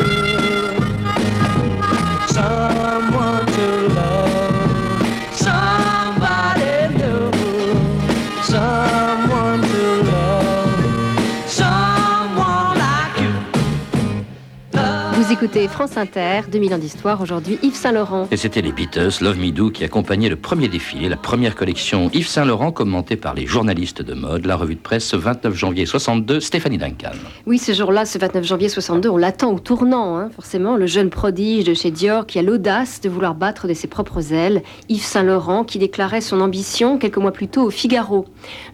Écoutez 15.43 15.67
France 15.67 15.97
Inter, 15.97 16.41
2000 16.51 16.75
ans 16.75 16.77
d'histoire, 16.77 17.19
aujourd'hui 17.19 17.57
Yves 17.63 17.73
Saint-Laurent. 17.73 18.27
Et 18.29 18.37
c'était 18.37 18.61
les 18.61 18.71
Beatles, 18.71 19.09
Love 19.21 19.39
Me 19.39 19.49
Do, 19.49 19.71
qui 19.71 19.83
accompagnaient 19.83 20.29
le 20.29 20.35
premier 20.35 20.67
défilé, 20.67 21.09
la 21.09 21.17
première 21.17 21.55
collection 21.55 22.11
Yves 22.13 22.27
Saint-Laurent, 22.27 22.71
commentée 22.71 23.15
par 23.15 23.33
les 23.33 23.47
journalistes 23.47 24.03
de 24.03 24.13
mode, 24.13 24.45
la 24.45 24.55
revue 24.55 24.75
de 24.75 24.79
presse, 24.79 25.03
ce 25.03 25.15
29 25.15 25.55
janvier 25.55 25.87
62, 25.87 26.41
Stéphanie 26.41 26.77
Duncan. 26.77 27.13
Oui, 27.47 27.57
ce 27.57 27.71
jour-là, 27.71 28.05
ce 28.05 28.19
29 28.19 28.43
janvier 28.45 28.69
62, 28.69 29.09
on 29.09 29.17
l'attend 29.17 29.51
au 29.51 29.57
tournant, 29.57 30.15
hein, 30.15 30.29
forcément, 30.29 30.77
le 30.77 30.85
jeune 30.85 31.09
prodige 31.09 31.63
de 31.63 31.73
chez 31.73 31.89
Dior 31.89 32.27
qui 32.27 32.37
a 32.37 32.43
l'audace 32.43 33.01
de 33.01 33.09
vouloir 33.09 33.33
battre 33.33 33.67
de 33.67 33.73
ses 33.73 33.87
propres 33.87 34.33
ailes, 34.33 34.61
Yves 34.89 35.01
Saint-Laurent, 35.01 35.63
qui 35.63 35.79
déclarait 35.79 36.21
son 36.21 36.39
ambition 36.39 36.99
quelques 36.99 37.17
mois 37.17 37.33
plus 37.33 37.47
tôt 37.47 37.63
au 37.63 37.71
Figaro. 37.71 38.25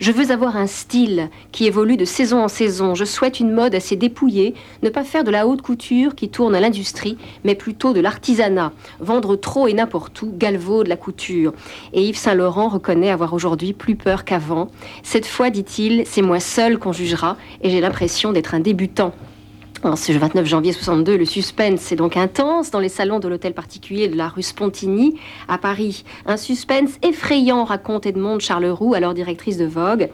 Je 0.02 0.12
veux 0.12 0.32
avoir 0.32 0.58
un 0.58 0.68
style 0.68 1.30
qui 1.54 1.66
évolue 1.66 1.96
de 1.96 2.04
saison 2.04 2.44
en 2.44 2.50
saison. 2.50 2.94
Je 2.94 3.06
souhaite 3.06 3.40
une 3.40 3.54
mode 3.54 3.74
assez 3.74 3.96
dépouillée, 3.96 4.54
ne 4.84 4.90
pas 4.90 5.06
faire 5.06 5.24
de 5.24 5.32
la 5.32 5.48
haute 5.48 5.62
couture 5.62 6.14
qui 6.14 6.28
tourne 6.28 6.57
l'industrie, 6.60 7.18
mais 7.44 7.56
plutôt 7.56 7.94
de 7.94 8.00
l'artisanat. 8.00 8.72
Vendre 9.00 9.36
trop 9.36 9.68
et 9.68 9.74
n'importe 9.74 10.22
où, 10.22 10.34
galvaud 10.36 10.84
de 10.84 10.90
la 10.90 10.98
couture. 10.98 11.54
Et 11.94 12.04
Yves 12.04 12.18
Saint-Laurent 12.18 12.70
reconnaît 12.70 13.10
avoir 13.10 13.34
aujourd'hui 13.34 13.74
plus 13.74 13.96
peur 13.96 14.26
qu'avant. 14.26 14.70
Cette 15.04 15.26
fois, 15.26 15.50
dit-il, 15.50 16.04
c'est 16.06 16.22
moi 16.22 16.40
seul 16.40 16.78
qu'on 16.78 16.94
jugera, 16.94 17.38
et 17.62 17.70
j'ai 17.70 17.82
l'impression 17.82 18.32
d'être 18.32 18.54
un 18.54 18.60
débutant. 18.60 19.14
En 19.84 19.96
ce 19.96 20.12
29 20.12 20.48
janvier 20.48 20.74
62, 20.74 21.18
le 21.18 21.26
suspense 21.26 21.92
est 21.92 21.96
donc 21.96 22.18
intense 22.18 22.72
dans 22.72 22.80
les 22.80 22.90
salons 22.90 23.20
de 23.20 23.28
l'hôtel 23.28 23.54
particulier 23.54 24.08
de 24.08 24.18
la 24.18 24.28
rue 24.28 24.42
Spontini 24.42 25.20
à 25.48 25.60
Paris. 25.60 26.04
Un 26.26 26.36
suspense 26.36 26.98
effrayant, 27.04 27.64
raconte 27.64 28.08
Edmond 28.08 28.40
Charleroux, 28.40 28.96
alors 28.96 29.14
directrice 29.14 29.58
de 29.58 29.66
Vogue. 29.66 30.10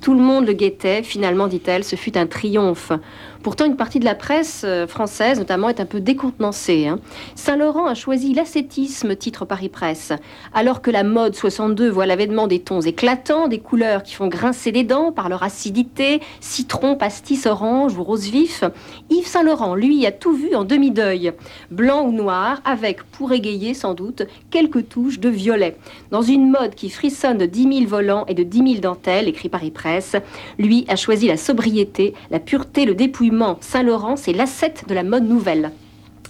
Tout 0.00 0.14
le 0.14 0.20
monde 0.20 0.46
le 0.46 0.52
guettait, 0.52 1.02
finalement, 1.02 1.48
dit-elle, 1.48 1.82
ce 1.82 1.96
fut 1.96 2.16
un 2.16 2.28
triomphe. 2.28 2.92
Pourtant, 3.42 3.66
une 3.66 3.76
partie 3.76 4.00
de 4.00 4.04
la 4.04 4.16
presse 4.16 4.62
euh, 4.64 4.86
française, 4.86 5.38
notamment, 5.38 5.68
est 5.68 5.80
un 5.80 5.86
peu 5.86 6.00
décontenancée. 6.00 6.88
Hein. 6.88 6.98
Saint-Laurent 7.36 7.86
a 7.86 7.94
choisi 7.94 8.34
l'ascétisme, 8.34 9.14
titre 9.14 9.44
Paris 9.44 9.68
Presse. 9.68 10.12
Alors 10.52 10.82
que 10.82 10.90
la 10.90 11.04
mode 11.04 11.36
62 11.36 11.88
voit 11.88 12.06
l'avènement 12.06 12.48
des 12.48 12.58
tons 12.58 12.80
éclatants, 12.80 13.46
des 13.46 13.60
couleurs 13.60 14.02
qui 14.02 14.14
font 14.14 14.26
grincer 14.26 14.72
les 14.72 14.82
dents 14.82 15.12
par 15.12 15.28
leur 15.28 15.44
acidité, 15.44 16.20
citron, 16.40 16.96
pastis, 16.96 17.46
orange 17.46 17.96
ou 17.96 18.02
rose 18.02 18.28
vif, 18.28 18.64
Yves 19.08 19.26
Saint-Laurent, 19.26 19.76
lui, 19.76 20.04
a 20.04 20.12
tout 20.12 20.32
vu 20.32 20.56
en 20.56 20.64
demi-deuil. 20.64 21.32
Blanc 21.70 22.06
ou 22.06 22.12
noir, 22.12 22.60
avec, 22.64 23.04
pour 23.04 23.32
égayer 23.32 23.72
sans 23.72 23.94
doute, 23.94 24.22
quelques 24.50 24.88
touches 24.88 25.20
de 25.20 25.28
violet. 25.28 25.76
Dans 26.10 26.22
une 26.22 26.50
mode 26.50 26.74
qui 26.74 26.90
frissonne 26.90 27.38
de 27.38 27.46
10 27.46 27.62
000 27.62 27.86
volants 27.86 28.24
et 28.26 28.34
de 28.34 28.42
10 28.42 28.58
000 28.58 28.80
dentelles, 28.80 29.28
écrit 29.28 29.48
Paris 29.48 29.70
Presse, 29.70 30.16
lui 30.58 30.84
a 30.88 30.96
choisi 30.96 31.28
la 31.28 31.36
sobriété, 31.36 32.14
la 32.30 32.40
pureté, 32.40 32.84
le 32.84 32.94
dépouillement 32.94 33.27
Saint-Laurent, 33.60 34.16
c'est 34.16 34.32
l'asset 34.32 34.74
de 34.86 34.94
la 34.94 35.02
mode 35.02 35.28
nouvelle. 35.28 35.72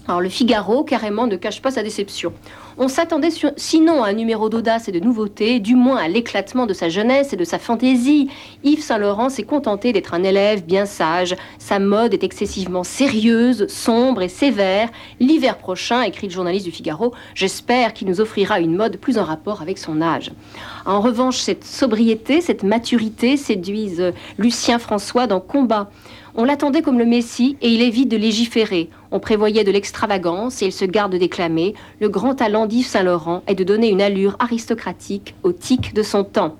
Alors 0.07 0.21
le 0.21 0.29
Figaro, 0.29 0.85
carrément, 0.85 1.27
ne 1.27 1.37
cache 1.37 1.61
pas 1.61 1.71
sa 1.71 1.83
déception. 1.83 2.33
On 2.81 2.87
s'attendait 2.87 3.31
sinon 3.57 4.05
à 4.05 4.11
un 4.11 4.13
numéro 4.13 4.49
d'audace 4.49 4.87
et 4.87 4.93
de 4.93 5.01
nouveauté, 5.01 5.59
du 5.59 5.75
moins 5.75 5.97
à 5.97 6.07
l'éclatement 6.07 6.65
de 6.65 6.73
sa 6.73 6.89
jeunesse 6.89 7.33
et 7.33 7.37
de 7.37 7.43
sa 7.43 7.59
fantaisie. 7.59 8.31
Yves 8.63 8.83
Saint-Laurent 8.83 9.31
s'est 9.31 9.43
contenté 9.43 9.93
d'être 9.93 10.15
un 10.15 10.23
élève 10.23 10.65
bien 10.65 10.87
sage. 10.87 11.35
Sa 11.59 11.81
mode 11.81 12.15
est 12.15 12.23
excessivement 12.23 12.85
sérieuse, 12.85 13.67
sombre 13.67 14.23
et 14.23 14.29
sévère. 14.29 14.91
L'hiver 15.19 15.59
prochain, 15.59 16.03
écrit 16.03 16.29
le 16.29 16.33
journaliste 16.33 16.67
du 16.67 16.71
Figaro, 16.71 17.13
j'espère 17.35 17.95
qu'il 17.95 18.07
nous 18.07 18.21
offrira 18.21 18.61
une 18.61 18.77
mode 18.77 18.99
plus 18.99 19.19
en 19.19 19.25
rapport 19.25 19.61
avec 19.61 19.77
son 19.77 20.01
âge. 20.01 20.31
En 20.87 21.01
revanche, 21.01 21.39
cette 21.39 21.65
sobriété, 21.65 22.41
cette 22.41 22.63
maturité 22.63 23.37
séduisent 23.37 24.13
Lucien 24.39 24.79
François 24.79 25.27
dans 25.27 25.41
Combat. 25.41 25.91
On 26.41 26.45
l'attendait 26.45 26.83
comme 26.83 27.01
le 27.01 27.05
Messie 27.05 27.57
et 27.63 27.69
il 27.69 27.83
évite 27.83 28.09
de 28.09 28.17
légiférer. 28.17 28.91
On 29.11 29.19
prévoyait 29.19 29.65
de 29.65 29.73
l'extravagance 29.73 30.63
et 30.63 30.67
il 30.67 30.73
se 30.73 30.85
garde 30.85 31.11
de 31.11 31.19
déclamer. 31.19 31.75
Le 32.01 32.09
grand 32.09 32.37
talent 32.37 32.67
Saint-Laurent 32.83 33.43
est 33.47 33.55
de 33.55 33.65
donner 33.65 33.89
une 33.89 34.03
allure 34.03 34.37
aristocratique 34.39 35.35
au 35.43 35.53
tic 35.53 35.95
de 35.95 36.03
son 36.03 36.25
temps. 36.25 36.57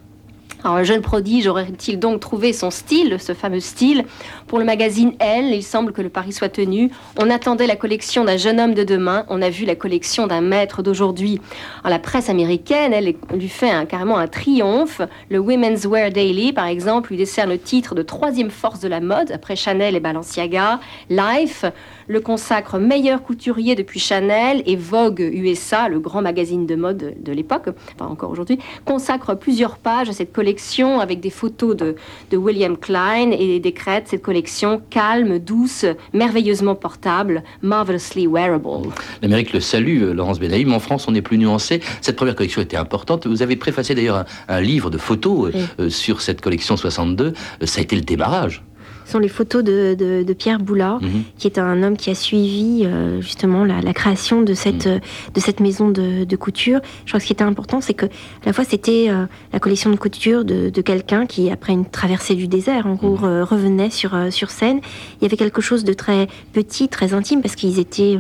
Alors, 0.65 0.77
un 0.77 0.83
jeune 0.83 1.03
prodige 1.03 1.47
aurait-il 1.47 2.01
donc 2.01 2.19
trouvé 2.19 2.53
son 2.53 2.73
style, 2.73 3.19
ce 3.21 3.33
fameux 3.33 3.61
style? 3.61 4.05
Pour 4.49 4.59
le 4.59 4.65
magazine 4.65 5.13
Elle, 5.21 5.55
il 5.55 5.63
semble 5.63 5.93
que 5.93 6.03
le 6.03 6.09
pari 6.09 6.33
soit 6.33 6.49
tenu. 6.49 6.91
On 7.17 7.31
attendait 7.31 7.69
la 7.69 7.77
collection 7.77 8.25
d'un 8.25 8.37
jeune 8.37 8.59
homme 8.59 8.75
de 8.75 8.83
demain, 8.83 9.25
on 9.29 9.41
a 9.41 9.51
vu 9.51 9.65
la 9.65 9.77
collection 9.77 10.27
d'un 10.27 10.41
maître 10.41 10.83
d'aujourd'hui. 10.83 11.41
La 11.85 12.01
presse 12.01 12.29
américaine, 12.29 12.93
elle, 12.93 13.15
lui 13.33 13.49
fait 13.49 13.71
un, 13.71 13.87
carrément 13.87 14.19
un 14.19 14.27
triomphe. 14.27 15.01
Le 15.31 15.39
Women's 15.39 15.85
Wear 15.85 16.11
Daily, 16.11 16.53
par 16.53 16.67
exemple, 16.67 17.11
lui 17.11 17.19
décerne 17.19 17.51
le 17.51 17.59
titre 17.59 17.95
de 17.95 18.03
troisième 18.03 18.51
force 18.51 18.81
de 18.81 18.89
la 18.89 19.01
mode, 19.01 19.31
après 19.31 19.55
Chanel 19.55 19.95
et 19.95 20.01
Balenciaga. 20.01 20.81
Life 21.09 21.67
le 22.09 22.21
consacre 22.21 22.79
meilleur 22.79 23.23
couturier 23.23 23.75
depuis 23.75 24.01
Chanel 24.01 24.63
et 24.67 24.77
Vogue 24.77 25.21
USA, 25.21 25.89
le 25.89 26.01
grand 26.01 26.23
magazine 26.23 26.67
de 26.67 26.75
mode 26.75 27.15
de 27.23 27.33
l'époque, 27.33 27.69
enfin 27.95 28.11
encore 28.11 28.31
aujourd'hui, 28.31 28.59
consacre 28.85 29.35
plusieurs 29.35 29.77
pages 29.77 30.09
à 30.09 30.13
cette 30.13 30.33
collection 30.33 31.01
avec 31.01 31.21
des 31.21 31.31
photos 31.31 31.77
de, 31.77 31.97
de 32.31 32.37
William 32.37 32.77
Klein 32.77 33.31
et 33.31 33.61
décrète 33.61 34.09
cette 34.09 34.23
collection 34.23 34.81
calme, 34.91 35.39
douce, 35.39 35.85
merveilleusement 36.13 36.75
portable, 36.75 37.43
marvelously 37.63 38.27
wearable. 38.27 38.89
L'Amérique 39.23 39.53
le 39.53 39.61
salue, 39.61 40.03
euh, 40.03 40.15
Laurence 40.15 40.41
Benaïm. 40.41 40.73
En 40.73 40.81
France, 40.81 41.07
on 41.09 41.15
est 41.15 41.23
plus 41.23 41.39
nuancé. 41.39 41.81
Cette 42.01 42.17
première 42.17 42.35
collection 42.35 42.63
était 42.63 42.77
importante. 42.77 43.27
Vous 43.27 43.43
avez 43.43 43.57
préfacé 43.57 43.95
d'ailleurs 43.95 44.25
un, 44.49 44.61
livre 44.61 44.91
de 44.91 44.99
photos 44.99 45.55
euh, 45.55 45.67
euh, 45.81 45.91
sur 45.91 46.21
cette 46.21 46.41
collection 46.41 46.77
62. 46.77 47.35
ça 47.63 47.81
a 47.81 47.83
été 47.83 47.97
le 47.97 48.03
démarrage 48.03 48.63
sont 49.09 49.19
les 49.19 49.29
photos 49.29 49.65
de, 49.65 49.95
de, 49.95 50.33
Pierre 50.33 50.59
Boula, 50.59 50.99
mhm. 51.01 51.23
qui 51.39 51.47
est 51.47 51.59
un 51.59 51.83
homme 51.83 51.97
qui 51.97 52.11
a 52.11 52.15
suivi 52.15 52.83
euh, 52.85 53.21
justement 53.21 53.65
la, 53.65 53.81
la, 53.81 53.93
création 53.93 54.43
de 54.43 54.55
cette, 54.55 54.87
mhm. 54.87 55.01
de 55.35 55.41
cette 55.41 55.61
maison 55.61 55.89
de, 55.89 56.25
de, 56.25 56.37
couture. 56.37 56.81
Je 57.05 57.11
crois 57.11 57.19
que 57.19 57.23
ce 57.23 57.27
qui 57.29 57.33
était 57.33 57.45
important, 57.45 57.81
c'est 57.81 57.95
que 57.95 58.07
à 58.07 58.47
la 58.47 58.53
fois 58.53 58.65
c'était 58.65 59.07
euh, 59.09 59.27
la 59.53 59.59
collection 59.59 59.91
de 59.91 59.97
couture 59.97 60.45
de, 60.45 60.71
de 60.71 60.81
quelqu'un 60.83 61.27
qui, 61.27 61.51
après 61.51 61.73
une 61.73 61.87
traversée 61.87 62.35
du 62.35 62.49
désert, 62.49 62.87
en 62.87 62.95
gros, 62.95 63.17
mhm. 63.17 63.43
revenait 63.43 63.91
sur, 63.91 64.15
euh, 64.15 64.31
sur 64.31 64.51
scène. 64.51 64.81
Il 65.21 65.25
y 65.25 65.27
avait 65.27 65.37
quelque 65.37 65.61
chose 65.61 65.85
de 65.85 65.93
très 65.93 66.29
petit, 66.53 66.89
très 66.89 67.15
intime, 67.15 67.41
parce 67.43 67.57
qu'ils 67.57 67.79
étaient 67.79 68.19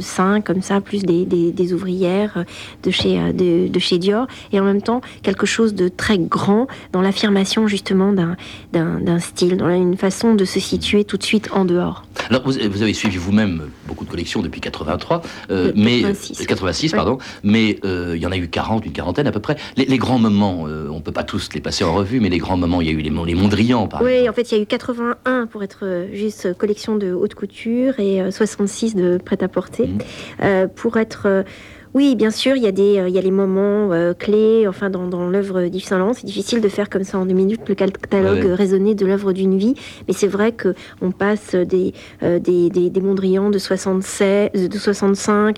cinq 0.00 0.44
comme 0.44 0.62
ça, 0.62 0.80
plus 0.80 1.02
des, 1.02 1.24
des, 1.24 1.52
des 1.52 1.72
ouvrières 1.72 2.44
de 2.82 2.90
chez, 2.90 3.16
de, 3.32 3.68
de, 3.68 3.78
chez 3.78 3.98
Dior, 3.98 4.26
et 4.52 4.60
en 4.60 4.64
même 4.64 4.82
temps 4.82 5.00
quelque 5.22 5.46
chose 5.46 5.74
de 5.74 5.88
très 5.88 6.18
grand 6.18 6.66
dans 6.92 7.00
l'affirmation 7.00 7.66
justement 7.66 8.12
d'un 8.12 9.18
style, 9.18 9.56
dans 9.56 9.68
une 9.68 9.96
façon 9.96 10.23
de 10.32 10.46
se 10.46 10.58
situer 10.58 11.04
tout 11.04 11.18
de 11.18 11.22
suite 11.22 11.50
en 11.52 11.66
dehors. 11.66 12.04
Alors, 12.30 12.42
vous, 12.44 12.56
avez 12.58 12.94
suivi 12.94 13.18
vous-même 13.18 13.68
beaucoup 13.86 14.06
de 14.06 14.10
collections 14.10 14.40
depuis 14.40 14.62
83, 14.62 15.20
euh, 15.50 15.72
mais 15.76 16.02
86, 16.46 16.92
pardon, 16.92 17.18
mais 17.42 17.78
euh, 17.84 18.14
il 18.16 18.22
y 18.22 18.26
en 18.26 18.32
a 18.32 18.36
eu 18.36 18.48
40, 18.48 18.86
une 18.86 18.92
quarantaine 18.92 19.26
à 19.26 19.32
peu 19.32 19.40
près. 19.40 19.56
Les, 19.76 19.98
grands 19.98 20.18
moments, 20.18 20.64
euh, 20.66 20.88
on 20.90 21.02
peut 21.02 21.12
pas 21.12 21.24
tous 21.24 21.50
les 21.52 21.60
passer 21.60 21.84
en 21.84 21.94
revue, 21.94 22.20
mais 22.20 22.30
les 22.30 22.38
grands 22.38 22.56
moments, 22.56 22.80
il 22.80 22.86
y 22.86 22.90
a 22.90 22.92
eu 22.94 23.02
les, 23.02 23.10
les 23.10 23.34
Mondrian, 23.34 23.86
par 23.86 24.00
exemple. 24.00 24.22
Oui, 24.22 24.28
en 24.28 24.32
fait, 24.32 24.50
il 24.50 24.56
y 24.56 24.60
a 24.60 24.62
eu 24.62 24.66
81 24.66 25.46
pour 25.46 25.62
être 25.62 26.06
juste 26.12 26.56
collection 26.56 26.96
de 26.96 27.12
haute 27.12 27.34
couture 27.34 28.00
et 28.00 28.30
66 28.30 28.94
de 28.94 29.18
prêt-à-porter. 29.22 29.88
Mmh. 29.88 30.68
pour 30.74 30.96
être 30.96 31.44
oui, 31.94 32.16
bien 32.16 32.32
sûr, 32.32 32.56
il 32.56 32.62
y 32.64 32.66
a, 32.66 32.72
des, 32.72 32.98
euh, 32.98 33.08
il 33.08 33.14
y 33.14 33.18
a 33.18 33.20
les 33.20 33.30
moments 33.30 33.92
euh, 33.92 34.14
clés 34.14 34.66
enfin, 34.66 34.90
dans, 34.90 35.06
dans 35.06 35.30
l'œuvre 35.30 35.66
d'Yves 35.66 35.84
Saint 35.84 35.98
Laurent. 35.98 36.12
C'est 36.12 36.26
difficile 36.26 36.60
de 36.60 36.68
faire 36.68 36.90
comme 36.90 37.04
ça 37.04 37.18
en 37.18 37.24
deux 37.24 37.34
minutes 37.34 37.60
le 37.68 37.76
catalogue 37.76 38.44
raisonné 38.46 38.96
de 38.96 39.06
l'œuvre 39.06 39.32
d'une 39.32 39.56
vie. 39.56 39.76
Mais 40.08 40.12
c'est 40.12 40.26
vrai 40.26 40.52
qu'on 40.52 41.12
passe 41.12 41.54
des, 41.54 41.94
euh, 42.24 42.40
des, 42.40 42.68
des, 42.68 42.90
des, 42.90 43.00
Mondrian 43.00 43.48
de, 43.48 43.58
76, 43.58 44.50
de 44.68 44.76
65 44.76 45.56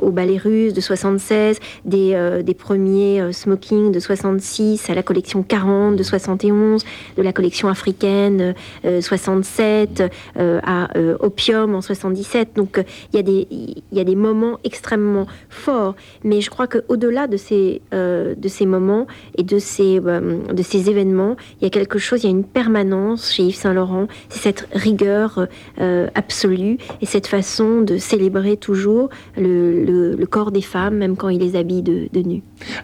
au 0.00 0.10
ballet 0.12 0.38
russe 0.38 0.74
de 0.74 0.80
76, 0.80 1.58
des, 1.84 2.40
des 2.44 2.54
premiers 2.54 3.32
smoking 3.32 3.90
de 3.90 3.98
66 3.98 4.88
à 4.90 4.94
la 4.94 5.02
collection 5.02 5.42
40 5.42 5.96
de 5.96 6.02
71, 6.04 6.84
de 7.16 7.22
la 7.22 7.32
collection 7.32 7.68
africaine 7.68 8.54
67 8.84 10.04
à 10.36 10.88
Opium 11.20 11.74
en 11.74 11.80
77. 11.80 12.50
Donc 12.54 12.84
il 13.12 13.16
y, 13.16 13.18
a 13.18 13.22
des, 13.22 13.48
il 13.50 13.82
y 13.92 14.00
a 14.00 14.04
des 14.04 14.14
moments 14.14 14.58
extrêmement 14.62 15.26
fort. 15.48 15.94
Mais 16.24 16.40
je 16.40 16.50
crois 16.50 16.66
qu'au-delà 16.66 17.26
de 17.26 17.36
ces, 17.36 17.82
euh, 17.94 18.34
de 18.34 18.48
ces 18.48 18.66
moments 18.66 19.06
et 19.36 19.42
de 19.42 19.58
ces, 19.58 20.00
euh, 20.04 20.38
de 20.52 20.62
ces 20.62 20.90
événements, 20.90 21.36
il 21.60 21.64
y 21.64 21.66
a 21.66 21.70
quelque 21.70 21.98
chose, 21.98 22.22
il 22.22 22.26
y 22.26 22.28
a 22.28 22.30
une 22.30 22.44
permanence 22.44 23.32
chez 23.32 23.44
Yves 23.44 23.56
Saint-Laurent. 23.56 24.08
C'est 24.28 24.40
cette 24.40 24.68
rigueur 24.72 25.46
euh, 25.80 26.08
absolue 26.14 26.78
et 27.00 27.06
cette 27.06 27.26
façon 27.26 27.80
de 27.82 27.98
célébrer 27.98 28.56
toujours 28.56 29.08
le, 29.36 29.84
le, 29.84 30.26
corps 30.26 30.52
des 30.52 30.62
femmes, 30.62 30.96
même 30.96 31.16
quand 31.16 31.30
il 31.30 31.40
les 31.40 31.56
habille 31.56 31.82
de, 31.82 32.08
de 32.12 32.20
nu. 32.20 32.42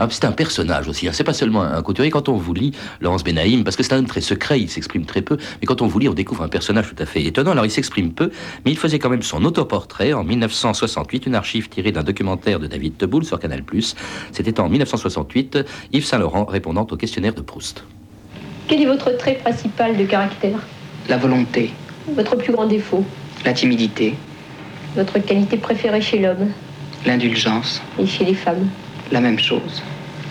c'est 0.09 0.25
un 0.25 0.33
personnage 0.33 0.89
aussi. 0.89 1.07
Hein. 1.07 1.11
C'est 1.13 1.25
pas 1.25 1.35
seulement 1.35 1.63
un 1.63 1.83
couturier. 1.83 2.11
Quand 2.11 2.31
on 2.31 2.37
vous 2.37 2.55
lit 2.55 2.73
Laurence 3.01 3.23
Benaïm, 3.23 3.65
parce 3.65 3.77
que 3.77 3.83
c'est 3.83 3.93
un 3.93 3.99
homme 3.99 4.07
très 4.07 4.23
secret, 4.23 4.61
il 4.61 4.71
s'exprime 4.71 5.05
très 5.05 5.21
peu, 5.21 5.37
mais 5.61 5.67
quand 5.67 5.83
on 5.83 5.87
vous 5.87 5.99
lit, 5.99 6.09
on 6.09 6.15
découvre 6.15 6.43
un 6.43 6.49
personnage 6.49 6.89
tout 6.89 7.03
à 7.03 7.07
fait 7.07 7.23
étonnant. 7.23 7.51
Alors 7.51 7.67
il 7.67 7.71
s'exprime 7.71 8.13
peu, 8.13 8.31
mais 8.65 8.71
il 8.71 8.79
faisait 8.79 8.99
quand 8.99 9.11
même 9.11 9.23
son 9.23 9.45
autoportrait 9.45 10.15
en 10.15 10.25
1968, 10.25 11.27
une 11.27 11.35
archive 11.35 11.69
tirée 11.69 11.93
d'un 11.93 12.03
documentaire 12.03 12.54
de 12.59 12.67
David 12.67 12.97
Teboul 12.97 13.25
sur 13.25 13.39
Canal+. 13.39 13.63
C'était 14.33 14.61
en 14.61 14.69
1968, 14.69 15.59
Yves 15.93 16.05
Saint-Laurent 16.05 16.45
répondant 16.45 16.87
au 16.91 16.97
questionnaire 16.97 17.35
de 17.35 17.41
Proust. 17.41 17.85
Quel 18.69 18.81
est 18.81 18.87
votre 18.87 19.11
trait 19.17 19.35
principal 19.35 19.97
de 19.97 20.05
caractère? 20.05 20.59
La 21.09 21.17
volonté. 21.17 21.71
Votre 22.09 22.37
plus 22.37 22.53
grand 22.53 22.67
défaut? 22.67 23.05
La 23.45 23.53
timidité. 23.53 24.15
Votre 24.97 25.19
qualité 25.19 25.57
préférée 25.57 26.01
chez 26.01 26.19
l'homme? 26.19 26.51
L'indulgence. 27.05 27.83
Et 27.99 28.07
chez 28.07 28.25
les 28.25 28.35
femmes? 28.35 28.69
La 29.13 29.21
même 29.21 29.39
chose. 29.39 29.83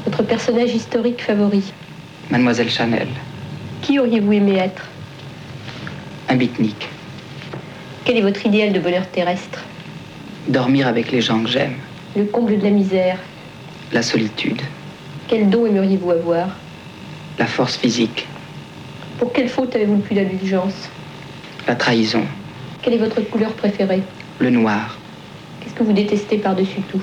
Votre 0.05 0.23
personnage 0.23 0.73
historique 0.73 1.21
favori? 1.21 1.63
Mademoiselle 2.31 2.69
Chanel. 2.69 3.07
Qui 3.81 3.99
auriez-vous 3.99 4.33
aimé 4.33 4.55
être? 4.55 4.87
Un 6.29 6.35
beatnik. 6.35 6.87
Quel 8.05 8.17
est 8.17 8.21
votre 8.21 8.45
idéal 8.45 8.73
de 8.73 8.79
bonheur 8.79 9.07
terrestre? 9.07 9.59
Dormir 10.47 10.87
avec 10.87 11.11
les 11.11 11.21
gens 11.21 11.43
que 11.43 11.49
j'aime. 11.49 11.75
Le 12.15 12.25
comble 12.25 12.59
de 12.59 12.63
la 12.63 12.69
misère. 12.69 13.17
La 13.91 14.03
solitude. 14.03 14.61
Quel 15.27 15.49
don 15.49 15.65
aimeriez-vous 15.65 16.11
avoir? 16.11 16.47
La 17.39 17.47
force 17.47 17.75
physique. 17.75 18.27
Pour 19.17 19.33
quelle 19.33 19.49
faute 19.49 19.75
avez-vous 19.75 19.95
le 19.95 20.01
plus 20.01 20.15
d'indulgence? 20.15 20.89
La 21.67 21.73
trahison. 21.73 22.23
Quelle 22.83 22.93
est 22.93 22.97
votre 22.97 23.21
couleur 23.21 23.53
préférée? 23.53 24.03
Le 24.37 24.51
noir. 24.51 24.99
Qu'est-ce 25.59 25.73
que 25.73 25.81
vous 25.81 25.93
détestez 25.93 26.37
par-dessus 26.37 26.81
tout? 26.91 27.01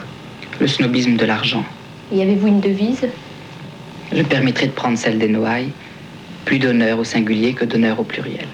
Le 0.61 0.68
snobisme 0.68 1.16
de 1.16 1.25
l'argent. 1.25 1.64
Et 2.12 2.23
avez-vous 2.23 2.46
une 2.46 2.61
devise? 2.61 3.09
Je 4.12 4.23
permettrai 4.23 4.66
de 4.66 4.73
prendre 4.73 4.96
celle 4.96 5.18
des 5.18 5.29
Noailles. 5.29 5.73
Plus 6.44 6.61
d'honneur 6.61 7.01
au 7.01 7.05
singulier 7.05 7.55
que 7.55 7.64
d'honneur 7.64 7.99
au 7.99 8.05
pluriel. 8.05 8.46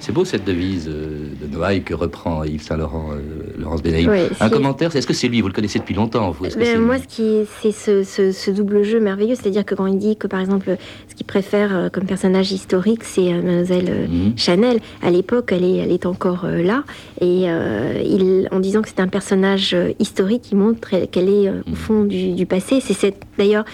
C'est 0.00 0.12
beau 0.12 0.24
cette 0.24 0.44
devise 0.44 0.88
euh, 0.88 1.28
de 1.40 1.52
Noailles 1.52 1.82
que 1.82 1.94
reprend 1.94 2.44
Yves 2.44 2.62
Saint-Laurent, 2.62 3.10
euh, 3.12 3.60
Laurence 3.60 3.82
Benaïm. 3.82 4.10
un 4.40 4.48
commentaire, 4.48 4.94
est-ce 4.94 5.06
que 5.06 5.12
c'est 5.12 5.28
lui? 5.28 5.40
Vous 5.40 5.48
le 5.48 5.52
connaissez 5.52 5.78
depuis 5.78 5.94
longtemps 5.94 6.30
vous? 6.30 6.46
Ben, 6.56 6.80
Moi, 6.80 6.96
c'est 7.08 7.72
ce, 7.72 8.04
ce, 8.04 8.50
double 8.50 8.84
jeu 8.84 9.00
merveilleux, 9.00 9.34
c'est-à-dire 9.34 9.64
que 9.64 9.74
quand 9.74 9.86
il 9.86 9.98
dit 9.98 10.16
que 10.16 10.26
par 10.26 10.40
exemple, 10.40 10.76
ce 11.08 11.14
qu'il 11.14 11.26
préfère 11.26 11.76
euh, 11.76 11.88
comme 11.88 12.04
personnage 12.04 12.52
historique, 12.52 13.04
c'est 13.04 13.32
Mademoiselle 13.32 14.08
mhm. 14.08 14.32
Chanel. 14.36 14.78
À 15.02 15.10
l'époque, 15.10 15.50
elle 15.52 15.64
est, 15.64 15.76
elle 15.78 15.92
est 15.92 16.06
encore 16.06 16.46
là, 16.46 16.84
et 17.20 17.44
il, 17.44 18.48
en 18.52 18.60
disant 18.60 18.82
que 18.82 18.88
c'est 18.88 19.00
un 19.00 19.08
personnage 19.08 19.76
historique, 19.98 20.50
il 20.52 20.58
montre 20.58 21.06
qu'elle 21.06 21.28
est 21.28 21.50
au 21.50 21.70
mhm. 21.70 21.74
fond 21.74 22.04
du, 22.04 22.46
passé. 22.46 22.80
C'est 22.80 23.14
d'ailleurs 23.36 23.64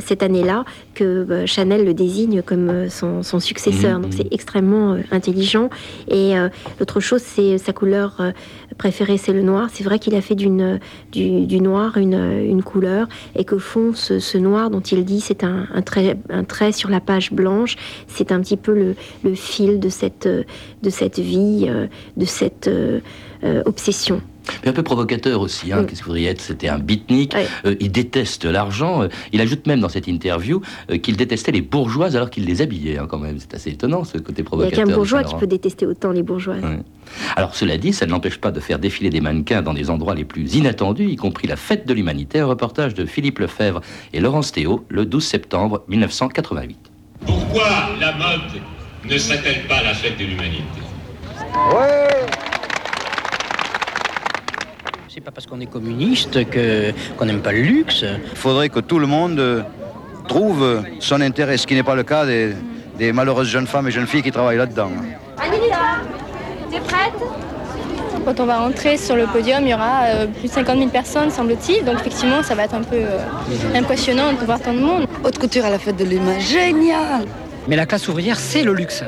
cette 0.00 0.22
année-là 0.22 0.64
que 1.00 1.46
Chanel 1.46 1.84
le 1.84 1.94
désigne 1.94 2.42
comme 2.42 2.88
son, 2.88 3.22
son 3.22 3.40
successeur. 3.40 3.98
Mhm. 3.98 4.02
Donc 4.02 4.12
c'est 4.14 4.32
extrêmement 4.32 4.96
intelligent 5.10 5.70
et 6.08 6.36
euh, 6.36 6.48
l'autre 6.78 7.00
chose, 7.00 7.22
c'est 7.22 7.58
sa 7.58 7.72
couleur 7.72 8.16
euh, 8.20 8.32
préférée, 8.78 9.16
c'est 9.16 9.32
le 9.32 9.42
noir. 9.42 9.68
C'est 9.72 9.84
vrai 9.84 9.98
qu'il 9.98 10.14
a 10.14 10.20
fait 10.20 10.34
du, 10.34 10.48
du, 11.12 11.60
noir 11.60 11.96
une, 11.96 12.14
une, 12.14 12.62
couleur 12.62 13.08
et 13.36 13.44
qu'au 13.44 13.58
fond, 13.58 13.92
ce, 13.94 14.38
noir 14.38 14.70
dont 14.70 14.80
il 14.80 15.04
dit 15.04 15.20
c'est 15.20 15.44
un, 15.44 15.66
un, 15.72 15.82
trait, 15.82 16.16
un 16.28 16.44
trait 16.44 16.72
sur 16.72 16.90
la 16.90 17.00
page 17.00 17.32
blanche, 17.32 17.76
c'est 18.06 18.32
un 18.32 18.40
petit 18.40 18.56
peu 18.56 18.74
le, 18.74 18.94
le, 19.24 19.34
fil 19.34 19.80
de 19.80 19.88
cette, 19.88 20.28
de 20.28 20.90
cette 20.90 21.18
vie, 21.18 21.66
euh, 21.68 21.86
de 22.16 22.24
cette 22.24 22.70
obsession. 23.64 24.20
Mais 24.62 24.70
un 24.70 24.72
peu 24.72 24.82
provocateur 24.82 25.40
aussi, 25.40 25.72
hein, 25.72 25.84
qu'est-ce 25.84 26.00
que 26.00 26.06
voudriez 26.06 26.28
être? 26.28 26.40
C'était 26.40 26.68
un 26.68 26.78
beatnik, 26.78 27.34
euh, 27.64 27.74
il 27.80 27.90
déteste 27.90 28.44
l'argent, 28.44 29.02
euh, 29.02 29.08
il 29.32 29.40
ajoute 29.40 29.66
même 29.66 29.80
dans 29.80 29.88
cette 29.88 30.08
interview 30.08 30.60
euh, 30.90 30.98
qu'il 30.98 31.16
détestait 31.16 31.52
les 31.52 31.60
bourgeoises 31.60 32.16
alors 32.16 32.30
qu'il 32.30 32.44
les 32.44 32.62
habillait 32.62 32.98
hein, 32.98 33.06
quand 33.08 33.18
même. 33.18 33.38
C'est 33.38 33.54
assez 33.54 33.70
étonnant 33.70 34.04
ce 34.04 34.18
côté 34.18 34.42
provocateur. 34.42 34.78
Il 34.78 34.84
n'y 34.84 34.90
a 34.90 34.92
qu'un 34.92 34.96
bourgeois 34.96 35.24
qui 35.24 35.34
peut 35.34 35.46
détester 35.46 35.86
autant 35.86 36.12
les 36.12 36.22
bourgeoises. 36.22 36.62
Alors 37.36 37.54
cela 37.54 37.76
dit, 37.76 37.92
ça 37.92 38.06
ne 38.06 38.10
l'empêche 38.10 38.38
pas 38.38 38.50
de 38.50 38.60
faire 38.60 38.78
défiler 38.78 39.10
des 39.10 39.20
mannequins 39.20 39.62
dans 39.62 39.74
des 39.74 39.90
endroits 39.90 40.14
les 40.14 40.24
plus 40.24 40.54
inattendus, 40.54 41.08
y 41.08 41.16
compris 41.16 41.48
la 41.48 41.56
fête 41.56 41.86
de 41.86 41.94
l'humanité, 41.94 42.40
un 42.40 42.46
reportage 42.46 42.94
de 42.94 43.04
Philippe 43.04 43.40
Lefebvre 43.40 43.80
et 44.12 44.20
Laurence 44.20 44.52
Théo 44.52 44.84
le 44.88 45.06
12 45.06 45.24
septembre 45.24 45.84
1988. 45.88 46.78
Pourquoi 47.26 47.68
la 48.00 48.12
mode 48.12 48.62
ne 49.08 49.18
serait-elle 49.18 49.66
pas 49.66 49.82
la 49.82 49.94
fête 49.94 50.18
de 50.18 50.24
l'humanité? 50.24 50.80
C'est 55.12 55.20
pas 55.20 55.32
parce 55.32 55.46
qu'on 55.46 55.60
est 55.60 55.66
communiste 55.66 56.48
que 56.50 56.92
qu'on 57.16 57.24
n'aime 57.24 57.40
pas 57.40 57.52
le 57.52 57.62
luxe. 57.62 58.04
Il 58.04 58.36
faudrait 58.36 58.68
que 58.68 58.78
tout 58.78 59.00
le 59.00 59.08
monde 59.08 59.64
trouve 60.28 60.82
son 61.00 61.20
intérêt, 61.20 61.56
ce 61.56 61.66
qui 61.66 61.74
n'est 61.74 61.82
pas 61.82 61.96
le 61.96 62.04
cas 62.04 62.24
des, 62.24 62.54
des 62.96 63.12
malheureuses 63.12 63.48
jeunes 63.48 63.66
femmes 63.66 63.88
et 63.88 63.90
jeunes 63.90 64.06
filles 64.06 64.22
qui 64.22 64.30
travaillent 64.30 64.58
là-dedans. 64.58 64.90
Anita, 65.38 65.78
t'es 66.70 66.78
prête? 66.78 67.14
Quand 68.24 68.38
on 68.38 68.46
va 68.46 68.58
rentrer 68.58 68.96
sur 68.98 69.16
le 69.16 69.26
podium, 69.26 69.64
il 69.64 69.70
y 69.70 69.74
aura 69.74 70.04
euh, 70.04 70.26
plus 70.26 70.46
de 70.46 70.52
50 70.52 70.78
000 70.78 70.90
personnes, 70.90 71.30
semble-t-il. 71.30 71.84
Donc 71.84 71.96
effectivement, 72.00 72.42
ça 72.44 72.54
va 72.54 72.64
être 72.64 72.74
un 72.74 72.82
peu 72.82 72.96
euh, 72.96 73.18
impressionnant 73.74 74.32
de 74.32 74.44
voir 74.44 74.60
tant 74.60 74.74
de 74.74 74.78
monde. 74.78 75.06
Haute 75.24 75.38
couture 75.38 75.64
à 75.64 75.70
la 75.70 75.78
fête 75.80 75.96
de 75.96 76.04
l'humain, 76.04 76.38
génial 76.38 77.24
Mais 77.66 77.74
la 77.74 77.86
classe 77.86 78.06
ouvrière, 78.06 78.38
c'est 78.38 78.62
le 78.62 78.74
luxe. 78.74 79.02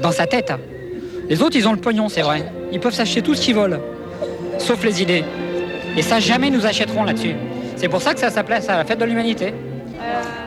Dans 0.00 0.12
sa 0.12 0.26
tête. 0.26 0.52
Les 1.28 1.42
autres, 1.42 1.56
ils 1.56 1.68
ont 1.68 1.72
le 1.72 1.80
pognon, 1.80 2.08
c'est 2.08 2.22
vrai. 2.22 2.50
Ils 2.72 2.80
peuvent 2.80 2.94
s'acheter 2.94 3.20
tout 3.20 3.34
ce 3.34 3.42
qu'ils 3.42 3.56
veulent. 3.56 3.80
Sauf 4.58 4.84
les 4.84 5.02
idées. 5.02 5.24
Et 5.96 6.02
ça, 6.02 6.20
jamais 6.20 6.50
nous 6.50 6.66
achèterons 6.66 7.04
là-dessus. 7.04 7.34
C'est 7.76 7.88
pour 7.88 8.02
ça 8.02 8.14
que 8.14 8.20
ça 8.20 8.30
s'appelait 8.30 8.68
à 8.68 8.76
la 8.76 8.84
fête 8.84 8.98
de 8.98 9.04
l'humanité. 9.04 9.52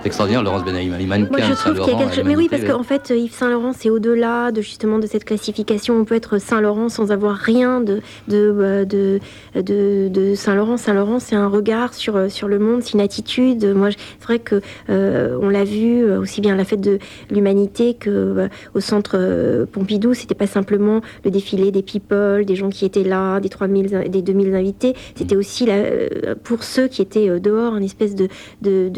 C'est 0.01 0.07
extraordinaire, 0.07 0.43
Laurence 0.43 0.63
Benaïm, 0.63 0.95
les 0.97 1.05
mannequins 1.05 1.37
Moi, 1.37 1.47
je 1.49 1.53
trouve 1.53 1.73
qu'il 1.81 1.93
y 1.93 1.95
a 1.95 1.99
quelque 1.99 2.15
chose. 2.15 2.23
Mais 2.25 2.35
oui, 2.35 2.47
parce 2.49 2.63
qu'en 2.63 2.83
fait, 2.83 3.09
Yves 3.15 3.33
Saint 3.33 3.49
Laurent, 3.49 3.73
c'est 3.77 3.89
au-delà 3.89 4.51
de 4.51 4.61
justement 4.61 4.97
de 4.99 5.07
cette 5.07 5.25
classification. 5.25 5.95
On 5.95 6.05
peut 6.05 6.15
être 6.15 6.37
Saint 6.39 6.61
Laurent 6.61 6.89
sans 6.89 7.11
avoir 7.11 7.35
rien 7.35 7.81
de 7.81 7.99
de 8.27 8.55
euh, 8.59 8.85
de, 8.85 9.19
de, 9.55 10.07
de 10.07 10.35
Saint 10.35 10.55
Laurent. 10.55 10.77
Saint 10.77 10.93
Laurent, 10.93 11.19
c'est 11.19 11.35
un 11.35 11.47
regard 11.47 11.93
sur 11.93 12.15
euh, 12.15 12.29
sur 12.29 12.47
le 12.47 12.59
monde, 12.59 12.81
c'est 12.83 12.93
une 12.93 13.01
attitude. 13.01 13.65
Moi, 13.75 13.89
c'est 13.91 14.23
vrai 14.25 14.39
que 14.39 14.61
euh, 14.89 15.37
on 15.41 15.49
l'a 15.49 15.63
vu 15.65 16.03
euh, 16.03 16.19
aussi 16.19 16.39
bien 16.41 16.53
à 16.53 16.57
la 16.57 16.63
fête 16.65 16.81
de 16.81 16.99
l'humanité 17.29 17.93
que 17.93 18.09
euh, 18.09 18.47
au 18.73 18.79
centre 18.79 19.15
euh, 19.15 19.65
Pompidou. 19.65 20.13
C'était 20.13 20.35
pas 20.35 20.47
simplement 20.47 21.01
le 21.25 21.31
défilé 21.31 21.71
des 21.71 21.81
people, 21.83 22.45
des 22.45 22.55
gens 22.55 22.69
qui 22.69 22.85
étaient 22.85 23.03
là, 23.03 23.39
des 23.39 23.49
3000, 23.49 23.95
in- 23.95 24.07
des 24.07 24.21
2000 24.21 24.55
invités. 24.55 24.95
C'était 25.15 25.35
aussi 25.35 25.65
la, 25.65 25.73
euh, 25.75 26.35
pour 26.43 26.63
ceux 26.63 26.87
qui 26.87 27.01
étaient 27.01 27.29
euh, 27.29 27.39
dehors, 27.39 27.75
une 27.75 27.83
espèce 27.83 28.15
de 28.15 28.27
de, 28.61 28.89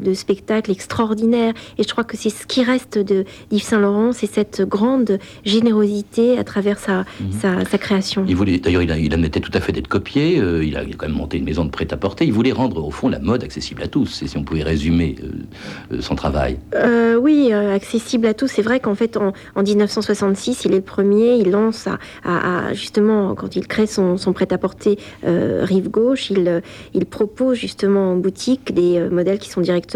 de, 0.00 0.04
de, 0.04 0.10
de 0.10 0.14
spectacle 0.14 0.70
extraordinaire. 0.70 1.52
Et 1.78 1.82
je 1.82 1.88
crois 1.88 2.04
que 2.04 2.16
c'est 2.16 2.30
ce 2.30 2.46
qui 2.46 2.62
reste 2.64 2.98
de 2.98 3.24
d'Yves 3.50 3.62
Saint 3.62 3.78
Laurent, 3.80 4.12
c'est 4.12 4.26
cette 4.32 4.62
grande 4.62 5.18
générosité 5.44 6.38
à 6.38 6.44
travers 6.44 6.78
sa, 6.78 7.04
sa, 7.40 7.64
sa 7.64 7.78
création. 7.78 8.24
Il 8.28 8.36
voulait, 8.36 8.58
d'ailleurs, 8.58 8.82
il, 8.82 8.90
a- 8.90 8.98
il 8.98 9.12
admettait 9.14 9.40
tout 9.40 9.50
à 9.54 9.60
fait 9.60 9.72
d'être 9.72 9.88
copié. 9.88 10.38
euh, 10.38 10.64
il, 10.64 10.76
a, 10.76 10.84
quand 10.96 11.06
même 11.06 11.16
monté 11.16 11.38
une 11.38 11.44
maison 11.44 11.64
de 11.64 11.70
prêt-à-porter. 11.70 12.24
Il 12.24 12.32
voulait 12.32 12.52
rendre, 12.52 12.84
au 12.84 12.90
fond, 12.90 13.08
la 13.08 13.18
mode 13.18 13.44
accessible 13.44 13.82
à 13.82 13.88
tous. 13.88 14.06
C'est 14.06 14.26
si 14.26 14.36
on 14.36 14.42
pouvait 14.44 14.62
résumer 14.62 15.16
euh, 15.22 15.96
euh, 15.96 16.00
son 16.00 16.14
travail. 16.14 16.58
Euh, 16.74 17.16
oui, 17.16 17.52
accessible 17.52 18.26
à 18.26 18.34
tous. 18.34 18.48
C'est 18.48 18.62
vrai 18.62 18.80
qu'en 18.80 18.94
fait, 18.94 19.16
en, 19.16 19.32
en 19.54 19.62
1966, 19.62 20.64
il 20.64 20.72
est 20.72 20.76
le 20.76 20.80
premier. 20.82 21.34
Il 21.36 21.50
lance 21.50 21.86
à, 21.86 21.98
à- 22.24 22.68
à- 22.68 22.74
justement 22.74 23.34
quand 23.34 23.56
il 23.56 23.66
crée 23.66 23.86
son, 23.86 24.16
son 24.16 24.32
prêt-à-porter 24.32 24.98
Rive 25.24 25.88
Gauche, 25.90 26.30
il, 26.30 26.62
il 26.94 27.06
propose 27.06 27.56
justement 27.58 28.12
en 28.12 28.16
boutique 28.16 28.72
des 28.74 29.00
modèles 29.10 29.38
qui 29.38 29.48
sont 29.50 29.60
directement 29.60 29.89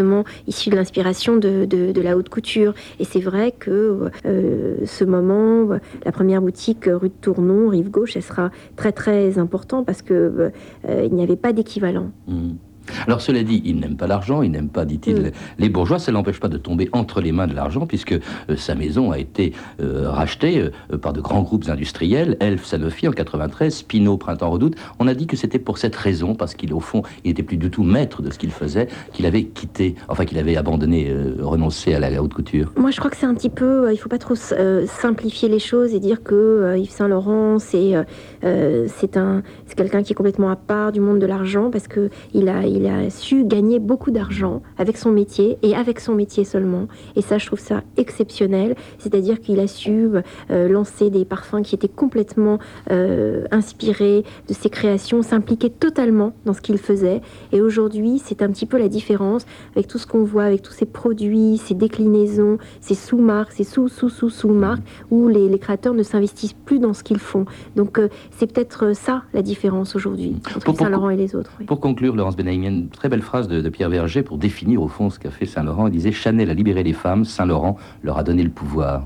issus 0.47 0.69
de 0.69 0.75
l'inspiration 0.75 1.37
de, 1.37 2.01
la 2.01 2.17
haute 2.17 2.29
couture. 2.29 2.73
Et 2.99 3.05
c'est 3.05 3.19
vrai 3.19 3.51
que 3.51 4.09
euh, 4.25 4.75
ce 4.85 5.03
moment, 5.03 5.67
la 6.03 6.11
première 6.11 6.41
boutique 6.41 6.85
rue 6.85 7.09
de 7.09 7.13
Tournon, 7.21 7.69
Rive 7.69 7.89
Gauche, 7.89 8.15
elle 8.15 8.23
sera 8.23 8.51
très 8.75 8.91
très 8.91 9.39
important 9.39 9.83
parce 9.83 10.01
que 10.01 10.51
euh, 10.87 11.03
il 11.05 11.13
n'y 11.13 11.23
avait 11.23 11.35
pas 11.35 11.53
d'équivalent. 11.53 12.11
Mhm. 12.27 12.57
Alors 13.07 13.21
cela 13.21 13.43
dit, 13.43 13.61
il 13.65 13.79
n'aime 13.79 13.97
pas 13.97 14.07
l'argent, 14.07 14.41
il 14.41 14.51
n'aime 14.51 14.69
pas, 14.69 14.85
dit-il, 14.85 15.15
Mm. 15.15 15.31
les 15.59 15.69
bourgeois. 15.69 15.99
Ça 15.99 16.11
l'empêche 16.11 16.39
pas 16.39 16.47
de 16.47 16.57
tomber 16.57 16.89
entre 16.91 17.21
les 17.21 17.31
mains 17.31 17.47
de 17.47 17.53
l'argent, 17.53 17.85
puisque 17.85 18.13
euh, 18.13 18.55
sa 18.57 18.75
maison 18.75 19.11
a 19.11 19.19
été 19.19 19.53
euh, 19.81 20.09
rachetée 20.09 20.59
euh, 20.91 20.97
par 20.97 21.13
de 21.13 21.21
grands 21.21 21.41
groupes 21.41 21.67
industriels, 21.69 22.37
Elf, 22.39 22.65
Sanofi 22.65 23.07
en 23.07 23.11
93, 23.11 23.73
Spino, 23.73 24.17
Printemps 24.17 24.49
Redoute. 24.51 24.75
On 24.99 25.07
a 25.07 25.13
dit 25.13 25.27
que 25.27 25.37
c'était 25.37 25.59
pour 25.59 25.77
cette 25.77 25.95
raison, 25.95 26.35
parce 26.35 26.55
qu'il 26.55 26.73
au 26.73 26.79
fond, 26.79 27.03
il 27.23 27.31
était 27.31 27.43
plus 27.43 27.57
du 27.57 27.69
tout 27.69 27.83
maître 27.83 28.21
de 28.21 28.29
ce 28.31 28.37
qu'il 28.37 28.51
faisait, 28.51 28.87
qu'il 29.13 29.25
avait 29.25 29.43
quitté, 29.43 29.95
enfin 30.07 30.25
qu'il 30.25 30.37
avait 30.37 30.57
abandonné, 30.57 31.13
renoncé 31.39 31.93
à 31.93 31.99
la, 31.99 32.09
la 32.09 32.21
haute 32.21 32.33
couture. 32.33 32.71
Moi, 32.77 32.91
je 32.91 32.99
crois 32.99 33.09
que 33.11 33.17
c'est 33.17 33.25
un 33.25 33.33
petit 33.35 33.49
peu. 33.49 33.91
il 33.91 33.97
faut 33.97 34.09
pas 34.09 34.17
trop 34.17 34.35
simplifier 34.35 35.49
les 35.49 35.59
choses 35.59 35.93
et 35.93 35.99
dire 35.99 36.23
que 36.23 36.75
Yves 36.77 36.89
Saint 36.91 37.07
Laurent, 37.07 37.59
c'est 37.59 37.93
c'est 38.41 39.17
un 39.17 39.43
c'est 39.65 39.75
quelqu'un 39.75 40.03
qui 40.03 40.13
est 40.13 40.15
complètement 40.15 40.49
à 40.49 40.55
part 40.55 40.91
du 40.91 40.99
monde 40.99 41.19
de 41.19 41.25
l'argent 41.25 41.69
parce 41.71 41.87
que 41.87 42.09
il 42.33 42.49
a 42.49 42.65
il 42.65 42.74
a 42.85 43.09
su 43.09 43.45
gagner 43.45 43.79
beaucoup 43.79 44.11
d'argent 44.11 44.61
avec 44.77 44.97
son 44.97 45.11
métier 45.11 45.57
et 45.61 45.75
avec 45.75 45.99
son 46.01 46.13
métier 46.13 46.43
seulement. 46.43 46.87
Et 47.15 47.21
ça, 47.21 47.37
je 47.37 47.45
trouve 47.45 47.59
ça 47.59 47.83
exceptionnel. 47.95 48.75
C'est-à-dire 48.99 49.39
qu'il 49.39 49.59
a 49.61 49.67
su 49.67 50.09
euh, 50.51 50.67
lancer 50.67 51.09
des 51.09 51.23
parfums 51.25 51.61
qui 51.63 51.75
étaient 51.75 51.87
complètement 51.87 52.59
euh, 52.91 53.45
inspirés 53.51 54.23
de 54.49 54.53
ses 54.53 54.69
créations, 54.69 55.21
s'impliquer 55.21 55.69
totalement 55.69 56.33
dans 56.45 56.53
ce 56.53 56.61
qu'il 56.61 56.77
faisait. 56.77 57.21
Et 57.51 57.61
aujourd'hui, 57.61 58.19
c'est 58.23 58.41
un 58.41 58.49
petit 58.49 58.65
peu 58.65 58.77
la 58.77 58.89
différence 58.89 59.45
avec 59.75 59.87
tout 59.87 59.97
ce 59.97 60.05
qu'on 60.07 60.23
voit, 60.23 60.43
avec 60.43 60.61
tous 60.61 60.73
ces 60.73 60.85
produits, 60.85 61.57
ces 61.57 61.73
déclinaisons, 61.75 62.57
ces 62.81 62.95
sous-marques, 62.95 63.51
ces 63.53 63.63
sous-sous-sous-sous-marques, 63.63 64.83
où 65.11 65.27
les, 65.27 65.49
les 65.49 65.59
créateurs 65.59 65.93
ne 65.93 66.03
s'investissent 66.03 66.53
plus 66.65 66.79
dans 66.79 66.93
ce 66.93 67.03
qu'ils 67.03 67.19
font. 67.19 67.45
Donc 67.75 67.99
euh, 67.99 68.09
c'est 68.31 68.51
peut-être 68.51 68.95
ça 68.95 69.23
la 69.33 69.41
différence 69.41 69.95
aujourd'hui 69.95 70.35
entre 70.39 70.53
Pour- 70.59 70.63
pour- 70.75 70.77
Saint-Laurent 70.85 71.09
et 71.09 71.17
les 71.17 71.35
autres. 71.35 71.51
oui. 71.59 71.65
Pour 71.65 71.79
conclure, 71.79 72.15
Laurence 72.15 72.35
Benaïm, 72.35 72.63
il 72.63 72.64
y 72.65 72.67
a 72.67 72.71
une 72.71 72.89
très 72.89 73.09
belle 73.09 73.21
phrase 73.21 73.47
de, 73.47 73.69
Pierre 73.69 73.89
Berger 73.89 74.23
pour 74.23 74.37
définir 74.37 74.81
au 74.81 74.87
fond 74.87 75.09
ce 75.09 75.19
qu'a 75.19 75.31
fait 75.31 75.45
Saint-Laurent. 75.45 75.87
Il 75.87 75.91
disait 75.93 76.11
Chanel 76.11 76.49
a 76.49 76.53
libéré 76.53 76.83
les 76.83 76.93
femmes, 76.93 77.25
Saint-Laurent 77.25 77.77
leur 78.03 78.17
a 78.17 78.23
donné 78.23 78.43
le 78.43 78.49
pouvoir. 78.49 79.03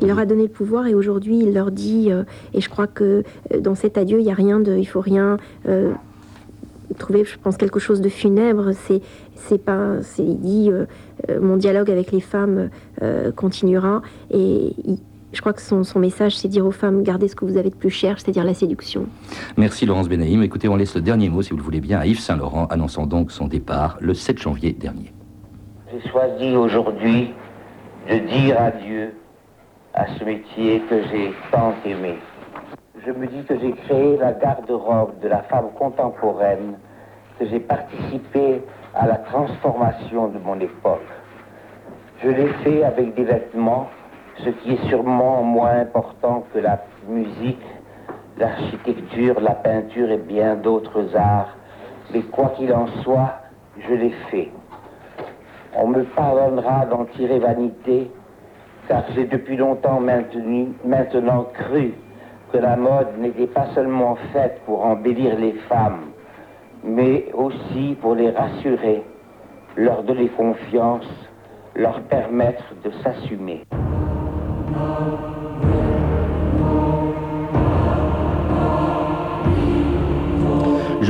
Il 0.00 0.08
leur 0.08 0.18
a 0.18 0.26
donné 0.26 0.44
le 0.44 0.48
pouvoir 0.48 0.86
et 0.86 0.94
aujourd'hui 0.94 1.38
il 1.38 1.54
leur 1.54 1.70
dit, 1.70 2.10
euh, 2.10 2.24
et 2.54 2.60
je 2.60 2.68
crois 2.68 2.86
que 2.86 3.22
euh, 3.52 3.60
dans 3.60 3.74
cet 3.74 3.96
adieu, 3.98 4.20
il 4.20 4.26
y 4.26 4.30
a 4.30 4.34
rien 4.34 4.60
de, 4.60 4.76
il 4.76 4.84
faut 4.84 5.00
rien 5.00 5.36
euh, 5.68 5.92
trouver, 6.98 7.24
je 7.24 7.38
pense, 7.42 7.56
quelque 7.56 7.80
chose 7.80 8.00
de 8.00 8.08
funèbre. 8.08 8.70
C'est, 9.34 9.58
pas, 9.58 10.02
c'est, 10.02 10.24
il 10.24 10.38
dit, 10.40 10.70
mon 11.40 11.56
dialogue 11.56 11.90
avec 11.90 12.12
les 12.12 12.20
femmes 12.20 12.70
continuera 13.34 14.02
et 14.30 14.74
il- 14.84 14.98
je 15.32 15.40
crois 15.40 15.52
que 15.52 15.62
son, 15.62 15.84
son 15.84 15.98
message, 15.98 16.36
c'est 16.36 16.48
dire 16.48 16.66
aux 16.66 16.72
femmes, 16.72 17.02
gardez 17.02 17.28
ce 17.28 17.36
que 17.36 17.44
vous 17.44 17.56
avez 17.56 17.70
de 17.70 17.74
plus 17.74 17.90
cher, 17.90 18.18
c'est-à-dire 18.18 18.44
la 18.44 18.54
séduction. 18.54 19.06
Merci 19.56 19.86
Laurence 19.86 20.08
Benaïm. 20.08 20.42
Écoutez, 20.42 20.68
on 20.68 20.76
laisse 20.76 20.94
le 20.94 21.00
dernier 21.00 21.28
mot, 21.28 21.42
si 21.42 21.50
vous 21.50 21.56
le 21.56 21.62
voulez 21.62 21.80
bien, 21.80 21.98
à 21.98 22.06
Yves 22.06 22.20
Saint-Laurent, 22.20 22.66
annonçant 22.66 23.06
donc 23.06 23.32
son 23.32 23.46
départ 23.46 23.96
le 24.00 24.14
7 24.14 24.38
janvier 24.38 24.72
dernier. 24.72 25.12
J'ai 25.92 26.10
choisi 26.10 26.56
aujourd'hui 26.56 27.32
de 28.08 28.18
dire 28.18 28.60
adieu 28.60 29.14
à 29.94 30.06
ce 30.18 30.24
métier 30.24 30.80
que 30.88 31.02
j'ai 31.10 31.32
tant 31.50 31.74
aimé. 31.84 32.18
Je 33.04 33.12
me 33.12 33.26
dis 33.26 33.42
que 33.44 33.58
j'ai 33.58 33.72
créé 33.72 34.16
la 34.16 34.32
garde-robe 34.32 35.18
de 35.22 35.28
la 35.28 35.42
femme 35.42 35.70
contemporaine, 35.78 36.78
que 37.38 37.46
j'ai 37.48 37.60
participé 37.60 38.62
à 38.94 39.06
la 39.06 39.16
transformation 39.16 40.28
de 40.28 40.38
mon 40.38 40.58
époque. 40.60 41.00
Je 42.22 42.28
l'ai 42.28 42.48
fait 42.64 42.84
avec 42.84 43.14
des 43.14 43.24
vêtements, 43.24 43.90
ce 44.44 44.50
qui 44.50 44.72
est 44.72 44.88
sûrement 44.88 45.42
moins 45.42 45.80
important 45.80 46.44
que 46.52 46.58
la 46.58 46.80
musique, 47.08 47.64
l'architecture, 48.38 49.40
la 49.40 49.54
peinture 49.54 50.10
et 50.10 50.18
bien 50.18 50.56
d'autres 50.56 51.16
arts. 51.16 51.56
Mais 52.12 52.22
quoi 52.22 52.52
qu'il 52.56 52.72
en 52.72 52.86
soit, 53.02 53.34
je 53.78 53.94
l'ai 53.94 54.14
fait. 54.30 54.50
On 55.76 55.86
me 55.88 56.02
pardonnera 56.04 56.86
d'en 56.86 57.04
tirer 57.04 57.38
vanité, 57.38 58.10
car 58.88 59.04
j'ai 59.14 59.24
depuis 59.24 59.56
longtemps 59.56 60.00
maintenant 60.00 61.46
cru 61.54 61.94
que 62.52 62.58
la 62.58 62.76
mode 62.76 63.18
n'était 63.18 63.46
pas 63.46 63.66
seulement 63.74 64.16
faite 64.32 64.60
pour 64.66 64.84
embellir 64.84 65.38
les 65.38 65.54
femmes, 65.68 66.10
mais 66.84 67.26
aussi 67.32 67.96
pour 68.02 68.14
les 68.14 68.30
rassurer, 68.30 69.02
leur 69.76 70.02
donner 70.02 70.28
confiance, 70.28 71.08
leur 71.74 72.02
permettre 72.02 72.74
de 72.84 72.90
s'assumer. 73.02 73.64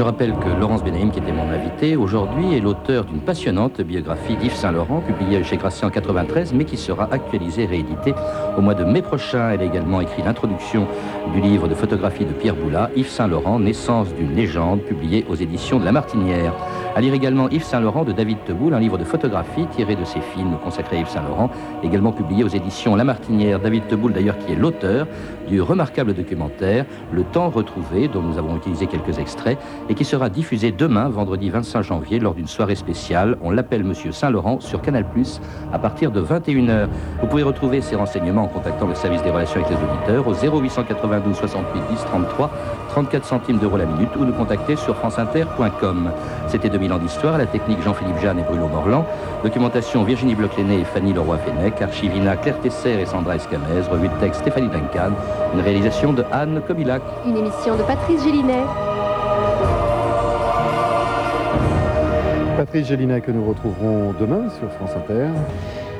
Je 0.02 0.04
rappelle 0.04 0.34
que 0.34 0.48
Laurence 0.48 0.82
Benaïm, 0.82 1.12
qui 1.12 1.20
était 1.20 1.30
mon 1.30 1.48
invité 1.48 1.94
aujourd'hui, 1.94 2.56
est 2.56 2.60
l'auteur 2.60 3.04
d'une 3.04 3.20
passionnante 3.20 3.80
biographie 3.82 4.34
d'Yves 4.34 4.56
Saint-Laurent, 4.56 5.00
publiée 5.00 5.44
chez 5.44 5.56
Grasset 5.56 5.86
en 5.86 5.90
93, 5.90 6.54
mais 6.54 6.64
qui 6.64 6.76
sera 6.76 7.06
actualisée 7.12 7.62
et 7.62 7.66
rééditée 7.66 8.12
au 8.58 8.62
mois 8.62 8.74
de 8.74 8.82
mai 8.82 9.00
prochain. 9.00 9.50
Elle 9.50 9.60
a 9.60 9.64
également 9.64 10.00
écrit 10.00 10.24
l'introduction 10.24 10.88
du 11.32 11.40
livre 11.40 11.68
de 11.68 11.74
photographie 11.74 12.24
de 12.24 12.32
Pierre 12.32 12.56
Boula, 12.56 12.90
Yves 12.96 13.10
Saint-Laurent, 13.10 13.60
naissance 13.60 14.12
d'une 14.12 14.34
légende, 14.34 14.80
publié 14.80 15.24
aux 15.30 15.36
éditions 15.36 15.78
de 15.78 15.84
La 15.84 15.92
Martinière. 15.92 16.52
À 16.96 17.00
lire 17.00 17.14
également 17.14 17.48
Yves 17.48 17.62
Saint-Laurent 17.62 18.04
de 18.04 18.10
David 18.10 18.38
Teboul, 18.44 18.74
un 18.74 18.80
livre 18.80 18.98
de 18.98 19.04
photographie 19.04 19.66
tiré 19.74 19.94
de 19.94 20.04
ses 20.04 20.20
films 20.20 20.58
consacrés 20.64 20.96
à 20.96 21.00
Yves 21.00 21.08
Saint-Laurent, 21.08 21.48
également 21.84 22.10
publié 22.10 22.42
aux 22.42 22.48
éditions 22.48 22.96
La 22.96 23.04
Martinière. 23.04 23.60
David 23.60 23.86
Teboul, 23.86 24.12
d'ailleurs, 24.12 24.36
qui 24.36 24.52
est 24.52 24.56
l'auteur 24.56 25.06
du 25.48 25.62
remarquable 25.62 26.12
documentaire 26.12 26.84
Le 27.12 27.22
temps 27.22 27.48
retrouvé, 27.48 28.08
dont 28.08 28.20
nous 28.20 28.36
avons 28.36 28.56
utilisé 28.56 28.88
quelques 28.88 29.18
extraits, 29.18 29.58
qui 29.94 30.04
sera 30.04 30.28
diffusée 30.28 30.72
demain, 30.72 31.08
vendredi 31.08 31.50
25 31.50 31.82
janvier, 31.82 32.18
lors 32.18 32.34
d'une 32.34 32.46
soirée 32.46 32.74
spéciale. 32.74 33.36
On 33.42 33.50
l'appelle 33.50 33.84
Monsieur 33.84 34.12
Saint-Laurent 34.12 34.60
sur 34.60 34.80
Canal+, 34.80 35.04
à 35.72 35.78
partir 35.78 36.10
de 36.10 36.22
21h. 36.22 36.88
Vous 37.20 37.26
pouvez 37.26 37.42
retrouver 37.42 37.80
ces 37.80 37.96
renseignements 37.96 38.44
en 38.44 38.48
contactant 38.48 38.86
le 38.86 38.94
service 38.94 39.22
des 39.22 39.30
relations 39.30 39.60
avec 39.62 39.76
les 39.76 39.84
auditeurs 39.84 40.26
au 40.28 40.60
0892 40.60 41.36
68 41.36 41.82
10 41.90 42.04
33, 42.04 42.50
34 42.90 43.24
centimes 43.24 43.58
d'euros 43.58 43.76
la 43.76 43.86
minute 43.86 44.10
ou 44.16 44.24
nous 44.24 44.32
contacter 44.32 44.76
sur 44.76 44.96
franceinter.com. 44.96 46.10
C'était 46.48 46.68
2000 46.68 46.92
ans 46.92 46.98
d'histoire, 46.98 47.38
la 47.38 47.46
technique 47.46 47.82
Jean-Philippe 47.82 48.18
Jeanne 48.18 48.38
et 48.38 48.44
Bruno 48.44 48.68
Morland, 48.68 49.04
documentation 49.42 50.04
Virginie 50.04 50.34
Bloclenet 50.34 50.80
et 50.80 50.84
Fanny 50.84 51.12
Leroy-Fennec, 51.12 51.80
archivina 51.82 52.36
Claire 52.36 52.60
Tesser 52.60 53.00
et 53.00 53.06
Sandra 53.06 53.36
Escamez, 53.36 53.82
revue 53.90 54.08
de 54.08 54.14
texte 54.20 54.42
Stéphanie 54.42 54.68
Duncan, 54.68 55.12
une 55.54 55.60
réalisation 55.60 56.12
de 56.12 56.24
Anne 56.30 56.60
Kobilac. 56.66 57.02
Une 57.26 57.36
émission 57.36 57.76
de 57.76 57.82
Patrice 57.82 58.22
Gélinet. 58.22 58.64
Patrice 62.64 62.86
Gélinet 62.86 63.20
que 63.20 63.32
nous 63.32 63.44
retrouverons 63.44 64.14
demain 64.20 64.48
sur 64.50 64.70
France 64.70 64.92
Inter. 64.94 65.30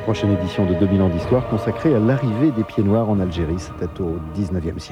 Prochaine 0.04 0.30
édition 0.30 0.64
de 0.64 0.74
2000 0.74 1.02
ans 1.02 1.08
d'histoire 1.08 1.48
consacrée 1.48 1.92
à 1.92 1.98
l'arrivée 1.98 2.52
des 2.52 2.62
pieds 2.62 2.84
noirs 2.84 3.10
en 3.10 3.18
Algérie. 3.18 3.58
C'était 3.58 4.00
au 4.00 4.20
19e 4.38 4.78
siècle. 4.78 4.80